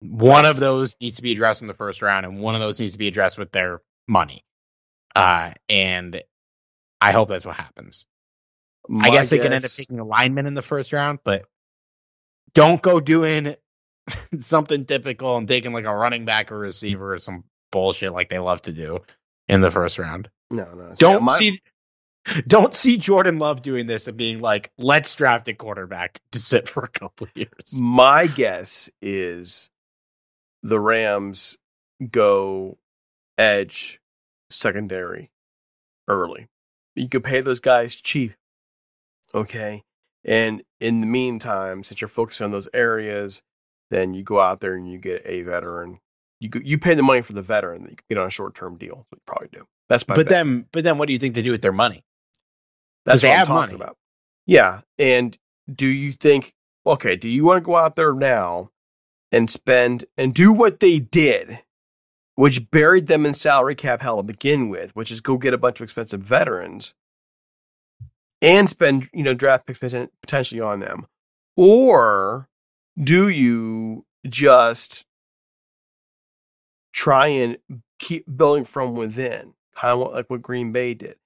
[0.00, 2.80] one of those needs to be addressed in the first round, and one of those
[2.80, 4.44] needs to be addressed with their money.
[5.14, 6.22] Uh, and
[7.00, 8.06] I hope that's what happens.
[8.88, 11.20] My I guess, guess they can end up taking a lineman in the first round,
[11.24, 11.46] but
[12.54, 13.56] don't go doing
[14.38, 18.38] something typical and taking like a running back or receiver or some bullshit like they
[18.38, 19.00] love to do
[19.48, 20.28] in the first round.
[20.50, 20.92] No, no.
[20.96, 21.32] Don't my...
[21.32, 21.58] see
[22.46, 26.68] don't see Jordan Love doing this and being like, let's draft a quarterback to sit
[26.68, 27.78] for a couple years.
[27.78, 29.68] My guess is
[30.62, 31.58] the Rams
[32.10, 32.78] go
[33.36, 34.00] edge
[34.54, 35.30] secondary
[36.08, 36.48] early.
[36.94, 38.32] You could pay those guys cheap.
[39.34, 39.82] Okay.
[40.24, 43.42] And in the meantime, since you're focusing on those areas,
[43.90, 46.00] then you go out there and you get a veteran.
[46.40, 48.76] You you pay the money for the veteran that you get on a short term
[48.76, 49.06] deal.
[49.12, 49.66] you probably do.
[49.88, 50.30] That's my but bet.
[50.30, 52.04] then but then what do you think they do with their money?
[53.04, 53.84] That's what they have I'm talking money.
[53.84, 53.96] about.
[54.46, 54.80] Yeah.
[54.98, 55.36] And
[55.72, 56.54] do you think
[56.86, 58.70] okay, do you want to go out there now
[59.30, 61.60] and spend and do what they did
[62.36, 65.58] which buried them in salary cap hell to begin with, which is go get a
[65.58, 66.94] bunch of expensive veterans
[68.42, 71.06] and spend, you know, draft picks potentially on them?
[71.56, 72.48] Or
[73.02, 75.06] do you just
[76.92, 77.58] try and
[77.98, 81.16] keep building from within, kind of like what Green Bay did,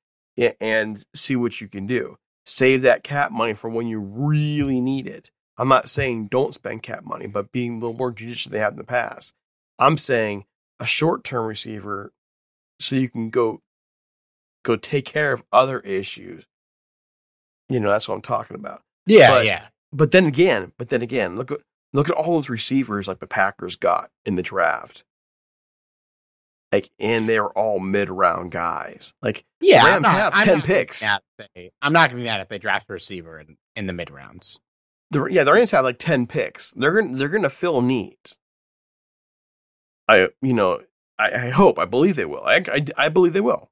[0.61, 2.19] and see what you can do?
[2.45, 5.31] Save that cap money for when you really need it.
[5.57, 8.59] I'm not saying don't spend cap money, but being a little more judicious than they
[8.59, 9.35] have in the past.
[9.79, 10.45] I'm saying
[10.81, 12.13] a short term receiver
[12.81, 13.61] so you can go
[14.65, 16.45] go take care of other issues.
[17.69, 18.83] You know, that's what I'm talking about.
[19.07, 19.67] Yeah, but, yeah.
[19.93, 21.61] But then again, but then again, look at
[21.93, 25.05] look at all those receivers like the Packers got in the draft.
[26.71, 29.15] Like, and they were all mid round guys.
[29.23, 31.03] Like, yeah, Rams not, have I'm 10 picks.
[31.55, 33.95] They, I'm not going to be mad if they draft a receiver in, in the
[33.95, 34.61] mid rounds.
[35.11, 36.73] The, yeah, the Rams have like 10 picks.
[36.73, 38.37] They're to they're going to fill needs.
[40.09, 40.81] I, you know,
[41.19, 42.43] I, I hope, I believe they will.
[42.43, 43.71] I, I, I believe they will.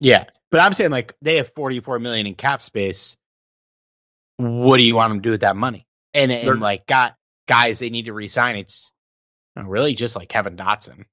[0.00, 3.16] Yeah, but I'm saying like they have 44 million in cap space.
[4.36, 5.86] What do you want them to do with that money?
[6.12, 7.14] And and like got
[7.46, 8.56] guys they need to resign.
[8.56, 8.90] It's
[9.56, 11.04] really just like Kevin Dotson.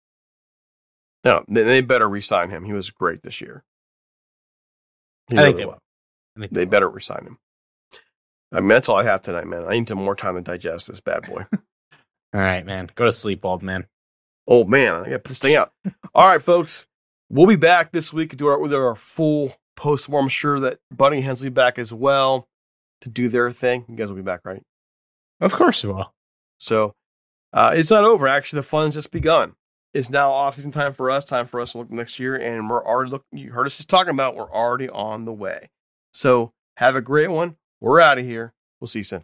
[1.23, 2.63] No, they better resign him.
[2.63, 3.63] He was great this year.
[5.29, 5.81] He I, really think they will.
[6.35, 6.71] I think they, they will.
[6.71, 7.37] better resign him.
[8.51, 9.65] I mean, that's all I have tonight, man.
[9.65, 11.45] I need some more time to digest this bad boy.
[11.53, 12.89] all right, man.
[12.95, 13.85] Go to sleep, old man.
[14.51, 15.71] Oh man, I gotta put this thing out.
[16.15, 16.87] All right, folks.
[17.29, 20.19] We'll be back this week to do our with our full post war.
[20.19, 22.47] I'm sure that Bunny Hensley back as well
[23.01, 23.85] to do their thing.
[23.87, 24.63] You guys will be back, right?
[25.39, 26.11] Of course we will.
[26.57, 26.95] So
[27.53, 28.27] uh, it's not over.
[28.27, 29.53] Actually, the fun's just begun.
[29.93, 31.25] It's now off season time for us.
[31.25, 33.37] Time for us to look next year, and we're already looking.
[33.37, 34.35] You heard us just talking about.
[34.35, 35.69] We're already on the way.
[36.11, 37.57] So have a great one.
[37.79, 38.53] We're out of here.
[38.81, 39.23] We'll see you soon.